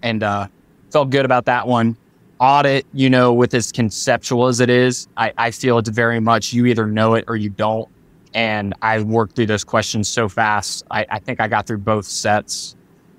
[0.02, 0.48] and uh,
[0.90, 1.96] felt good about that one.
[2.38, 6.52] Audit, you know, with as conceptual as it is, I, I feel it's very much
[6.52, 7.88] you either know it or you don't.
[8.34, 10.84] And I worked through those questions so fast.
[10.90, 12.74] I, I think I got through both sets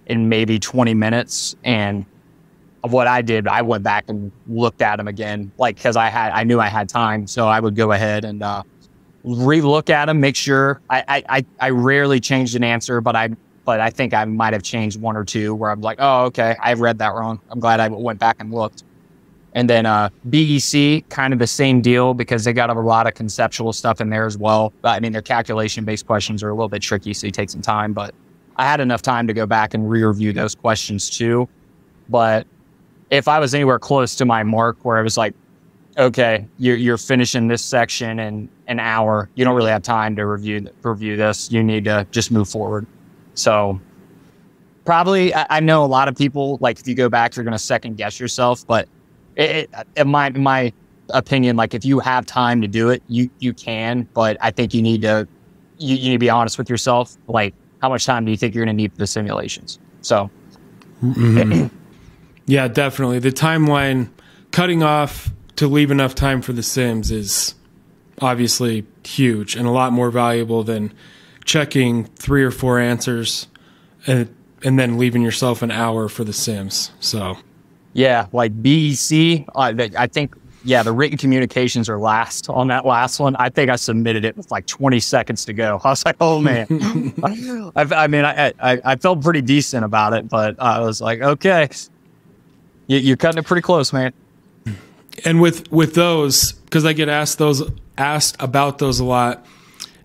[0.07, 1.55] in maybe 20 minutes.
[1.63, 2.05] And
[2.91, 6.31] what I did, I went back and looked at them again, like because I had,
[6.33, 8.63] I knew I had time, so I would go ahead and uh,
[9.23, 10.81] re-look at them, make sure.
[10.89, 13.29] I, I, I, rarely changed an answer, but I,
[13.63, 16.55] but I think I might have changed one or two where I'm like, oh, okay,
[16.61, 17.39] I read that wrong.
[17.49, 18.83] I'm glad I went back and looked.
[19.53, 23.13] And then uh, BEC, kind of the same deal because they got a lot of
[23.13, 24.73] conceptual stuff in there as well.
[24.83, 27.93] I mean, their calculation-based questions are a little bit tricky, so you take some time.
[27.93, 28.15] But
[28.55, 31.47] I had enough time to go back and re-review those questions too.
[32.09, 32.47] But
[33.13, 35.35] if I was anywhere close to my mark, where I was like,
[35.99, 40.25] okay, you're, you're finishing this section in an hour, you don't really have time to
[40.25, 41.51] review review this.
[41.51, 42.87] You need to just move forward.
[43.35, 43.79] So
[44.83, 47.51] probably, I, I know a lot of people like if you go back, you're going
[47.51, 48.65] to second guess yourself.
[48.65, 48.89] But
[49.35, 50.73] it, it, in my in my
[51.09, 54.07] opinion, like if you have time to do it, you you can.
[54.15, 55.27] But I think you need to
[55.77, 57.15] you, you need to be honest with yourself.
[57.27, 59.77] Like, how much time do you think you're going to need for the simulations?
[60.01, 60.31] So,
[61.03, 61.69] Mhm.
[62.45, 63.19] yeah, definitely.
[63.19, 64.09] The timeline
[64.51, 67.55] cutting off to leave enough time for the Sims is
[68.21, 70.93] obviously huge and a lot more valuable than
[71.45, 73.47] checking three or four answers
[74.07, 74.33] and
[74.63, 76.91] and then leaving yourself an hour for the sims.
[77.01, 77.37] So,
[77.91, 80.35] yeah, like BEC, uh, I think
[80.65, 83.35] yeah, the written communications are last on that last one.
[83.35, 85.81] I think I submitted it with like 20 seconds to go.
[85.83, 86.67] I was like, oh man.
[87.75, 91.21] I, I, mean, I, I, I, felt pretty decent about it, but I was like,
[91.21, 91.67] okay,
[92.87, 94.13] you're cutting it pretty close, man.
[95.25, 99.45] And with with those, because I get asked those asked about those a lot,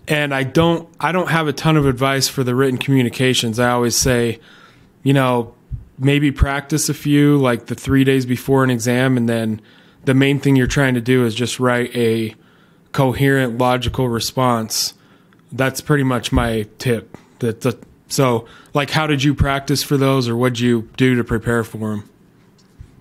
[0.07, 3.59] and I don't I don't have a ton of advice for the written communications.
[3.59, 4.39] I always say,
[5.03, 5.55] you know,
[5.99, 9.61] maybe practice a few like the three days before an exam, and then
[10.05, 12.35] the main thing you're trying to do is just write a
[12.93, 14.95] coherent, logical response.
[15.51, 17.17] That's pretty much my tip.
[17.39, 21.65] That so, like, how did you practice for those, or what'd you do to prepare
[21.65, 22.11] for them?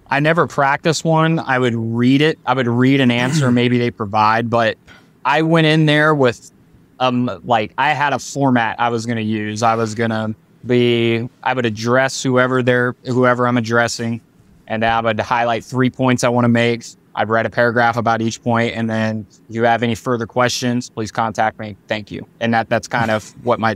[0.09, 1.39] I never practiced one.
[1.39, 2.39] I would read it.
[2.45, 4.77] I would read an answer maybe they provide, but
[5.25, 6.51] I went in there with
[6.99, 9.63] um like I had a format I was going to use.
[9.63, 10.33] I was going to
[10.65, 14.21] be I would address whoever they're whoever I'm addressing
[14.67, 16.83] and I would highlight three points I want to make.
[17.15, 20.89] I'd write a paragraph about each point, and then if you have any further questions,
[20.89, 21.75] please contact me.
[21.87, 22.27] Thank you.
[22.39, 23.75] And that that's kind of what my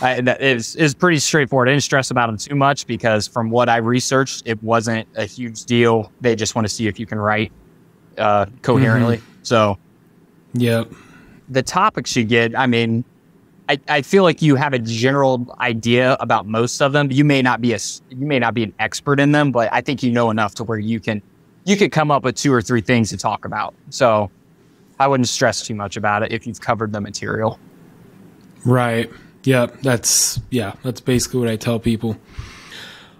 [0.00, 1.68] I, that is is pretty straightforward.
[1.68, 5.24] I didn't stress about them too much because from what I researched, it wasn't a
[5.24, 6.10] huge deal.
[6.20, 7.52] They just want to see if you can write
[8.18, 9.18] uh, coherently.
[9.18, 9.42] Mm-hmm.
[9.42, 9.78] So,
[10.54, 10.90] yep.
[11.48, 13.04] The topics you get, I mean,
[13.68, 17.10] I, I feel like you have a general idea about most of them.
[17.10, 17.78] You may not be a
[18.10, 20.64] you may not be an expert in them, but I think you know enough to
[20.64, 21.22] where you can
[21.64, 23.74] you could come up with two or three things to talk about.
[23.90, 24.30] So
[24.98, 27.58] I wouldn't stress too much about it if you've covered the material.
[28.64, 29.10] Right.
[29.44, 29.66] Yeah.
[29.82, 30.74] That's yeah.
[30.82, 32.16] That's basically what I tell people.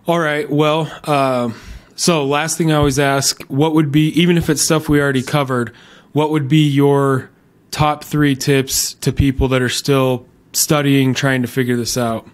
[0.06, 0.50] All right.
[0.50, 1.50] Well, uh,
[1.96, 5.22] so last thing I always ask, what would be even if it's stuff we already
[5.22, 5.74] covered,
[6.12, 7.30] what would be your
[7.70, 12.28] top three tips to people that are still studying, trying to figure this out?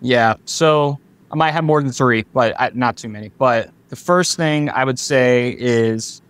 [0.00, 0.34] Yeah.
[0.44, 0.98] So
[1.30, 3.30] I might have more than three, but I, not too many.
[3.38, 6.20] But the first thing I would say is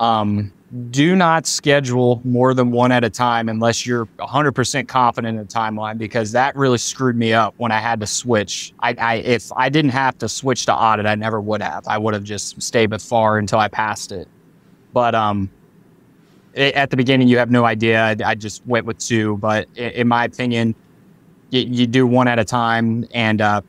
[0.00, 0.52] um,
[0.90, 5.52] do not schedule more than one at a time unless you're 100% confident in the
[5.52, 8.74] timeline because that really screwed me up when I had to switch.
[8.80, 11.86] I, I, if I didn't have to switch to audit, I never would have.
[11.88, 14.28] I would have just stayed with FAR until I passed it.
[14.92, 15.50] But um,
[16.54, 18.02] at the beginning, you have no idea.
[18.02, 20.74] I, I just went with two, but in, in my opinion,
[21.48, 23.06] you, you, do one at a time.
[23.14, 23.62] And uh,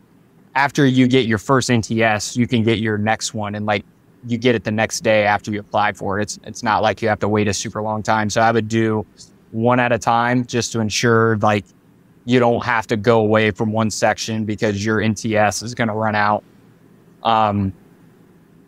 [0.55, 3.85] after you get your first NTS, you can get your next one, and like
[4.27, 6.23] you get it the next day after you apply for it.
[6.23, 8.29] It's it's not like you have to wait a super long time.
[8.29, 9.05] So I would do
[9.51, 11.65] one at a time just to ensure like
[12.25, 15.93] you don't have to go away from one section because your NTS is going to
[15.93, 16.43] run out.
[17.23, 17.73] Um,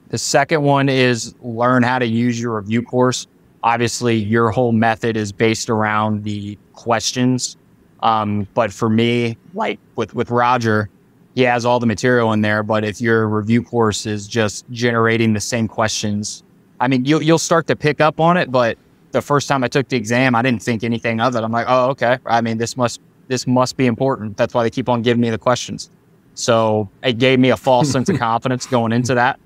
[0.10, 3.28] the second one is learn how to use your review course
[3.64, 7.58] obviously your whole method is based around the questions.
[8.02, 10.90] Um, but for me, like with, with Roger,
[11.36, 12.64] he has all the material in there.
[12.64, 16.44] But if your review course is just generating the same questions,
[16.80, 18.52] I mean, you'll, you'll start to pick up on it.
[18.52, 18.78] But
[19.12, 21.44] the first time I took the exam, I didn't think anything of it.
[21.44, 22.18] I'm like, oh, okay.
[22.26, 24.38] I mean, this must, this must be important.
[24.38, 25.90] That's why they keep on giving me the questions.
[26.34, 29.40] So it gave me a false sense of confidence going into that.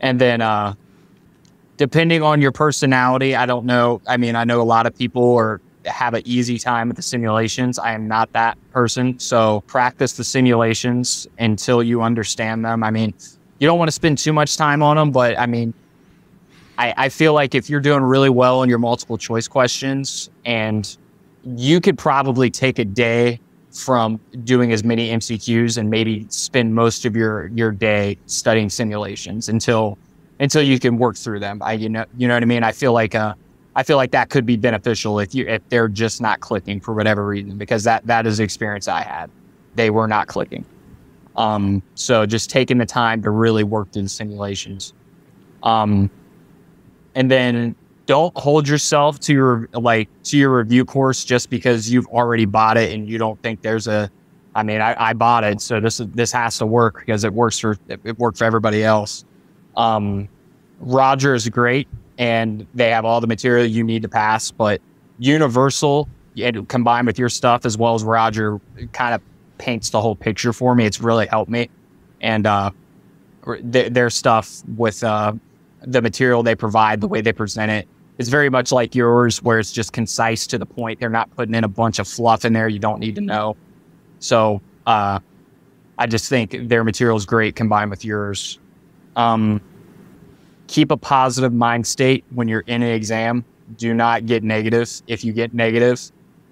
[0.00, 0.74] And then, uh,
[1.76, 4.00] depending on your personality, I don't know.
[4.06, 7.02] I mean, I know a lot of people are have an easy time with the
[7.02, 7.78] simulations.
[7.78, 9.18] I am not that person.
[9.18, 12.82] So practice the simulations until you understand them.
[12.82, 13.14] I mean,
[13.58, 15.74] you don't want to spend too much time on them, but I mean,
[16.78, 20.96] I, I feel like if you're doing really well in your multiple choice questions and
[21.44, 23.40] you could probably take a day
[23.72, 29.48] from doing as many MCQs and maybe spend most of your, your day studying simulations
[29.48, 29.98] until
[30.40, 31.60] until you can work through them.
[31.62, 32.62] I you know you know what I mean.
[32.62, 33.34] I feel like uh,
[33.78, 36.94] I feel like that could be beneficial if you if they're just not clicking for
[36.94, 39.30] whatever reason because that that is the experience I had.
[39.76, 40.64] They were not clicking.
[41.36, 44.94] Um, so just taking the time to really work through the simulations.
[45.62, 46.10] Um,
[47.14, 47.76] and then
[48.06, 52.76] don't hold yourself to your like to your review course just because you've already bought
[52.76, 54.10] it and you don't think there's a
[54.56, 57.60] I mean, I, I bought it, so this this has to work because it works
[57.60, 59.24] for it, worked for everybody else.
[59.76, 60.28] Um,
[60.80, 61.86] Roger is great,
[62.18, 64.50] and they have all the material you need to pass.
[64.50, 64.80] But
[65.18, 68.60] Universal, and combined with your stuff as well as Roger,
[68.92, 69.22] kind of
[69.58, 70.84] paints the whole picture for me.
[70.84, 71.70] It's really helped me,
[72.20, 72.70] and uh,
[73.72, 75.32] th- their stuff with uh,
[75.82, 77.88] the material they provide, the way they present it,
[78.18, 81.00] is very much like yours, where it's just concise to the point.
[81.00, 83.56] They're not putting in a bunch of fluff in there you don't need to know.
[84.20, 85.20] So uh,
[85.98, 88.58] I just think their material is great combined with yours.
[89.16, 89.60] Um,
[90.68, 93.44] keep a positive mind state when you're in an exam.
[93.76, 95.02] do not get negative.
[95.08, 96.00] If you get negative,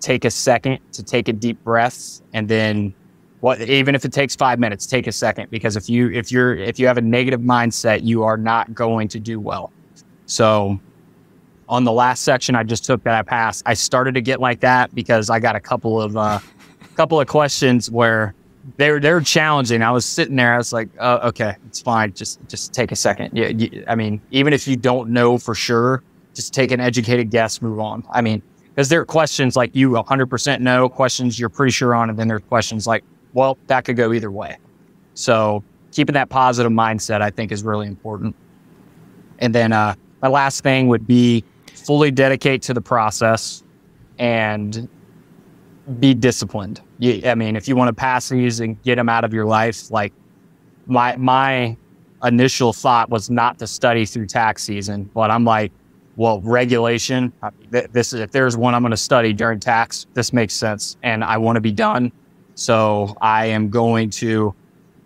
[0.00, 2.94] take a second to take a deep breath and then
[3.40, 6.56] what even if it takes 5 minutes, take a second because if you if you're
[6.56, 9.70] if you have a negative mindset, you are not going to do well.
[10.24, 10.80] So
[11.68, 14.60] on the last section I just took that I passed, I started to get like
[14.60, 16.40] that because I got a couple of uh
[16.96, 18.34] couple of questions where
[18.76, 19.82] they were they were challenging.
[19.82, 20.54] I was sitting there.
[20.54, 22.12] I was like, uh, okay, it's fine.
[22.12, 23.30] Just just take a second.
[23.36, 26.02] Yeah, you, I mean, even if you don't know for sure,
[26.34, 27.62] just take an educated guess.
[27.62, 28.04] Move on.
[28.10, 32.10] I mean, because there are questions like you 100% know, questions you're pretty sure on,
[32.10, 34.58] and then there are questions like, well, that could go either way.
[35.14, 38.36] So keeping that positive mindset, I think, is really important.
[39.38, 41.44] And then uh, my last thing would be
[41.74, 43.62] fully dedicate to the process
[44.18, 44.88] and
[46.00, 46.80] be disciplined.
[46.98, 49.44] You, I mean, if you want to pass these and get them out of your
[49.44, 50.12] life, like
[50.86, 51.76] my my
[52.24, 55.72] initial thought was not to study through tax season, but I'm like,
[56.16, 57.32] well, regulation.
[57.70, 60.06] This is if there's one I'm going to study during tax.
[60.14, 62.10] This makes sense, and I want to be done.
[62.54, 64.54] So I am going to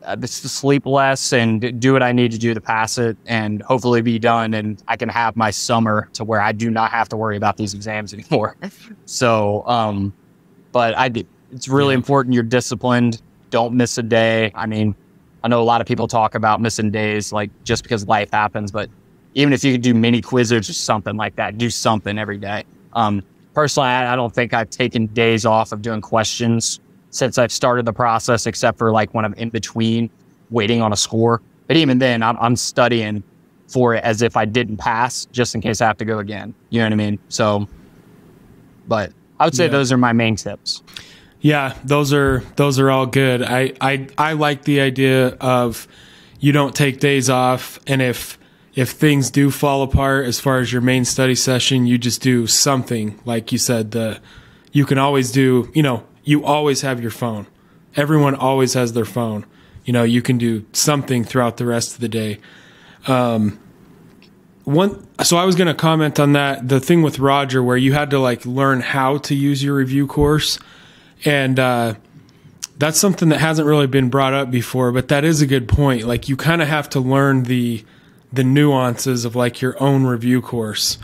[0.04, 4.02] uh, sleep less and do what I need to do to pass it, and hopefully
[4.02, 4.54] be done.
[4.54, 7.56] And I can have my summer to where I do not have to worry about
[7.56, 8.56] these exams anymore.
[9.04, 10.14] so, um,
[10.72, 11.24] but I do.
[11.52, 11.98] It's really yeah.
[11.98, 13.22] important you're disciplined.
[13.50, 14.52] Don't miss a day.
[14.54, 14.94] I mean,
[15.42, 18.70] I know a lot of people talk about missing days, like just because life happens,
[18.70, 18.90] but
[19.34, 22.64] even if you could do mini quizzes or something like that, do something every day.
[22.92, 23.22] Um,
[23.54, 27.86] personally, I, I don't think I've taken days off of doing questions since I've started
[27.86, 30.10] the process, except for like when I'm in between
[30.50, 31.40] waiting on a score.
[31.66, 33.22] But even then, I'm, I'm studying
[33.68, 36.54] for it as if I didn't pass, just in case I have to go again.
[36.70, 37.18] You know what I mean?
[37.28, 37.68] So,
[38.88, 39.70] but I would say yeah.
[39.70, 40.82] those are my main tips.
[41.40, 43.42] Yeah, those are those are all good.
[43.42, 45.88] I, I I like the idea of
[46.38, 48.38] you don't take days off and if
[48.74, 52.46] if things do fall apart as far as your main study session, you just do
[52.46, 53.18] something.
[53.24, 54.20] Like you said, the
[54.72, 57.46] you can always do, you know, you always have your phone.
[57.96, 59.46] Everyone always has their phone.
[59.84, 62.38] You know, you can do something throughout the rest of the day.
[63.08, 63.58] Um,
[64.70, 67.92] one so i was going to comment on that the thing with roger where you
[67.92, 70.58] had to like learn how to use your review course.
[71.24, 71.94] And uh,
[72.78, 76.04] that's something that hasn't really been brought up before but that is a good point.
[76.04, 77.84] Like you kind of have to learn the
[78.32, 80.98] the nuances of like your own review course.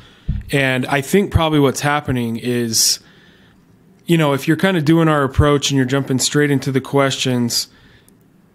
[0.52, 3.00] And i think probably what's happening is
[4.06, 6.80] you know if you're kind of doing our approach and you're jumping straight into the
[6.80, 7.68] questions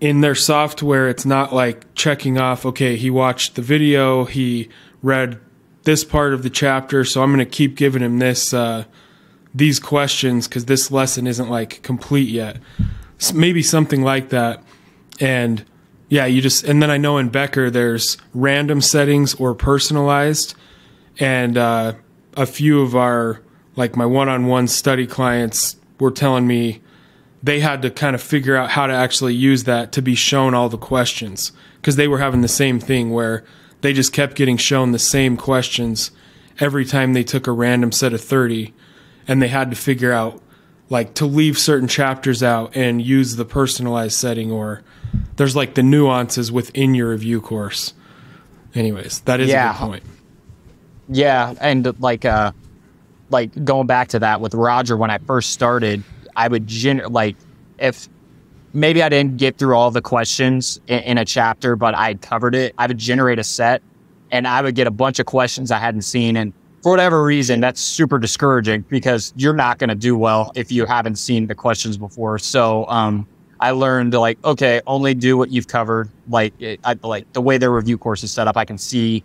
[0.02, 4.68] in their software it's not like checking off okay he watched the video he
[5.02, 5.39] read
[5.84, 8.86] this part of the chapter, so I'm going to keep giving him this uh,
[9.54, 12.58] these questions because this lesson isn't like complete yet.
[13.18, 14.64] So maybe something like that,
[15.20, 15.66] and
[16.10, 20.56] yeah, you just and then I know in Becker there's random settings or personalized,
[21.20, 21.93] and uh,
[22.36, 23.41] a few of our
[23.76, 26.82] like my one-on-one study clients were telling me
[27.44, 30.54] they had to kind of figure out how to actually use that to be shown
[30.54, 31.52] all the questions.
[31.78, 33.44] Because they were having the same thing where
[33.82, 36.12] they just kept getting shown the same questions
[36.60, 38.74] every time they took a random set of 30
[39.28, 40.42] and they had to figure out
[40.89, 44.84] like to leave certain chapters out and use the personalized setting or
[45.38, 47.94] there's like the nuances within your review course.
[48.76, 49.70] Anyways that is yeah.
[49.70, 50.04] a good point.
[51.10, 52.52] Yeah and like uh
[53.30, 56.04] like going back to that with roger when i first started
[56.36, 57.36] i would gen like
[57.80, 58.10] if
[58.74, 62.56] maybe I didn't get through all the questions in, in a chapter, but I covered
[62.56, 62.74] it.
[62.78, 63.82] I would generate a set
[64.32, 66.38] and I would get a bunch of questions I hadn't seen.
[66.38, 70.72] And for whatever reason, that's super discouraging because you're not going to do well if
[70.72, 72.40] you haven't seen the questions before.
[72.40, 73.28] So, um,
[73.60, 76.10] I learned like, okay, only do what you've covered.
[76.28, 76.52] Like,
[76.84, 79.24] I, like the way their review course is set up, I can see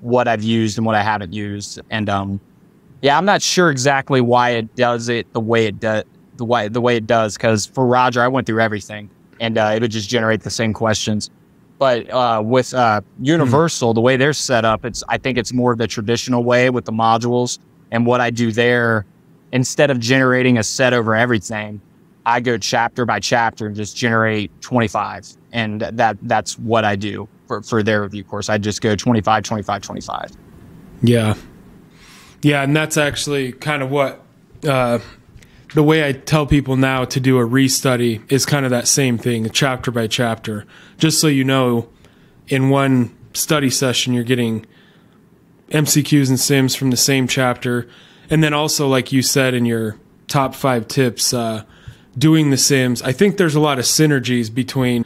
[0.00, 1.78] what I've used and what I haven't used.
[1.90, 2.40] And, um,
[3.02, 6.04] yeah, I'm not sure exactly why it does it the way it does
[6.36, 9.10] the way the way it does because for Roger, I went through everything
[9.40, 11.30] and uh, it would just generate the same questions.
[11.78, 13.94] But uh, with uh, Universal, mm-hmm.
[13.94, 16.84] the way they're set up, it's I think it's more of the traditional way with
[16.84, 17.58] the modules.
[17.90, 19.04] And what I do there,
[19.52, 21.80] instead of generating a set over everything,
[22.24, 25.34] I go chapter by chapter and just generate 25.
[25.52, 28.48] And that that's what I do for, for their review course.
[28.48, 30.32] I just go 25, 25, 25.
[31.02, 31.34] Yeah.
[32.42, 32.62] Yeah.
[32.62, 34.24] And that's actually kind of what
[34.66, 34.98] uh,
[35.74, 39.18] the way I tell people now to do a restudy is kind of that same
[39.18, 40.64] thing, chapter by chapter.
[40.98, 41.88] Just so you know,
[42.48, 44.64] in one study session, you're getting
[45.70, 47.88] MCQs and sims from the same chapter.
[48.30, 49.98] And then also, like you said in your
[50.28, 51.64] top five tips, uh,
[52.16, 53.02] doing the sims.
[53.02, 55.04] I think there's a lot of synergies between,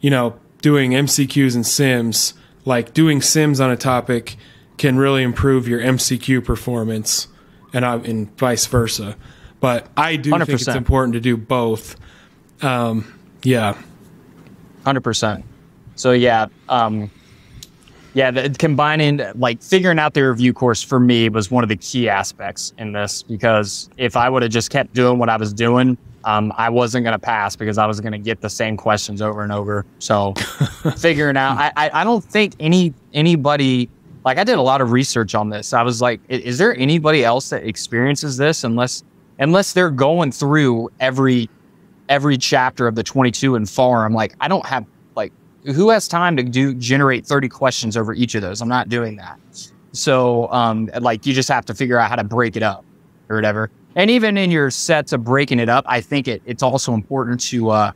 [0.00, 2.34] you know, doing MCQs and sims.
[2.64, 4.36] Like doing sims on a topic
[4.78, 7.26] can really improve your MCQ performance,
[7.72, 9.16] and I, and vice versa.
[9.62, 10.76] But I do think it's 100%.
[10.76, 11.96] important to do both.
[12.60, 13.80] Um, yeah,
[14.84, 15.44] Hundred percent.
[15.94, 17.10] So yeah, um,
[18.14, 21.76] yeah, the, combining like figuring out the review course for me was one of the
[21.76, 25.52] key aspects in this because if I would have just kept doing what I was
[25.52, 28.76] doing, um, I wasn't going to pass because I was going to get the same
[28.76, 29.86] questions over and over.
[30.00, 30.34] So
[30.96, 33.88] figuring out, I, I, I don't think any anybody
[34.24, 35.72] like I did a lot of research on this.
[35.72, 39.04] I was like, is there anybody else that experiences this unless
[39.38, 41.48] unless they're going through every
[42.08, 45.32] every chapter of the 22 and far i'm like i don't have like
[45.64, 48.60] who has time to do generate 30 questions over each of those?
[48.60, 49.38] I'm not doing that.
[49.94, 52.84] So um like you just have to figure out how to break it up
[53.30, 53.70] or whatever.
[53.94, 57.40] And even in your sets of breaking it up i think it, it's also important
[57.50, 57.92] to uh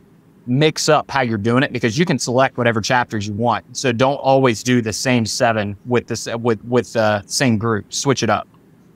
[0.47, 3.65] mix up how you're doing it because you can select whatever chapters you want.
[3.77, 7.93] So don't always do the same seven with this with with the same group.
[7.93, 8.47] Switch it up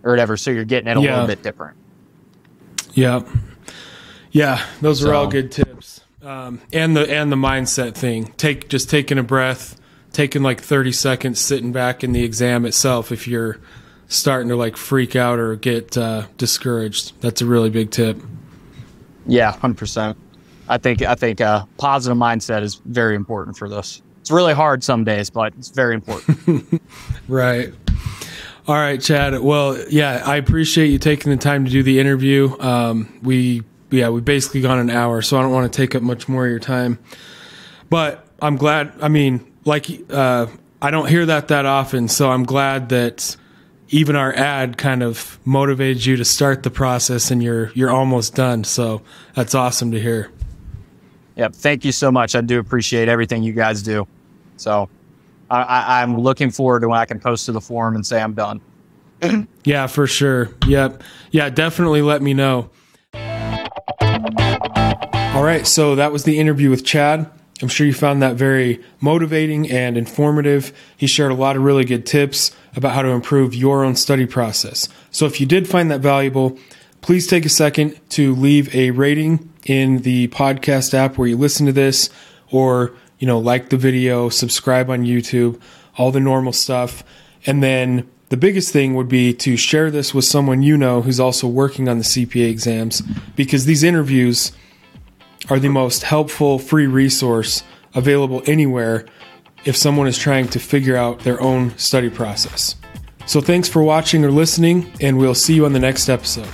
[0.05, 1.11] or whatever so you're getting it a Yeah.
[1.15, 1.77] little bit different
[2.95, 3.23] yeah,
[4.33, 4.65] yeah.
[4.81, 6.01] Those are all good tips.
[6.23, 8.33] Um, and the and the mindset thing.
[8.37, 9.81] Take just taking a breath,
[10.13, 13.11] taking like thirty seconds, sitting back in the exam itself.
[13.11, 13.59] If you're
[14.09, 18.21] starting to like freak out or get uh, discouraged, that's a really big tip.
[19.27, 20.19] Yeah, hundred percent.
[20.69, 24.03] I think I think uh, positive mindset is very important for this.
[24.21, 26.81] It's really hard some days, but it's very important.
[27.29, 27.73] Right.
[28.69, 29.39] All right, Chad.
[29.41, 32.57] Well, yeah, I appreciate you taking the time to do the interview.
[32.61, 36.03] Um, we, yeah, we basically gone an hour, so I don't want to take up
[36.03, 36.99] much more of your time.
[37.89, 38.93] But I'm glad.
[39.01, 40.47] I mean, like, uh,
[40.83, 43.37] I don't hear that that often, so I'm glad that
[43.89, 48.35] even our ad kind of motivated you to start the process, and you're you're almost
[48.35, 48.65] done.
[48.65, 49.03] So
[49.35, 50.31] that's awesome to hear.
[51.35, 51.55] yep.
[51.55, 52.37] Thank you so much.
[52.37, 54.07] I do appreciate everything you guys do.
[54.59, 54.89] So
[55.51, 58.35] I, I'm looking forward to when I can post to the forum and say I'm
[58.35, 58.61] done.
[59.65, 60.49] Yeah, for sure.
[60.67, 61.03] Yep.
[61.31, 62.71] Yeah, definitely let me know.
[65.35, 67.31] All right, so that was the interview with Chad.
[67.63, 70.73] I'm sure you found that very motivating and informative.
[70.97, 74.27] He shared a lot of really good tips about how to improve your own study
[74.27, 74.89] process.
[75.11, 76.59] So if you did find that valuable,
[77.03, 81.67] please take a second to leave a rating in the podcast app where you listen
[81.67, 82.09] to this
[82.51, 85.61] or, you know, like the video, subscribe on YouTube,
[85.97, 87.05] all the normal stuff.
[87.47, 91.21] And then the biggest thing would be to share this with someone you know who's
[91.21, 93.03] also working on the CPA exams
[93.37, 94.53] because these interviews
[95.49, 97.63] are the most helpful free resource
[97.95, 99.05] available anywhere
[99.65, 102.77] if someone is trying to figure out their own study process.
[103.27, 106.49] So thanks for watching or listening, and we'll see you on the next episode.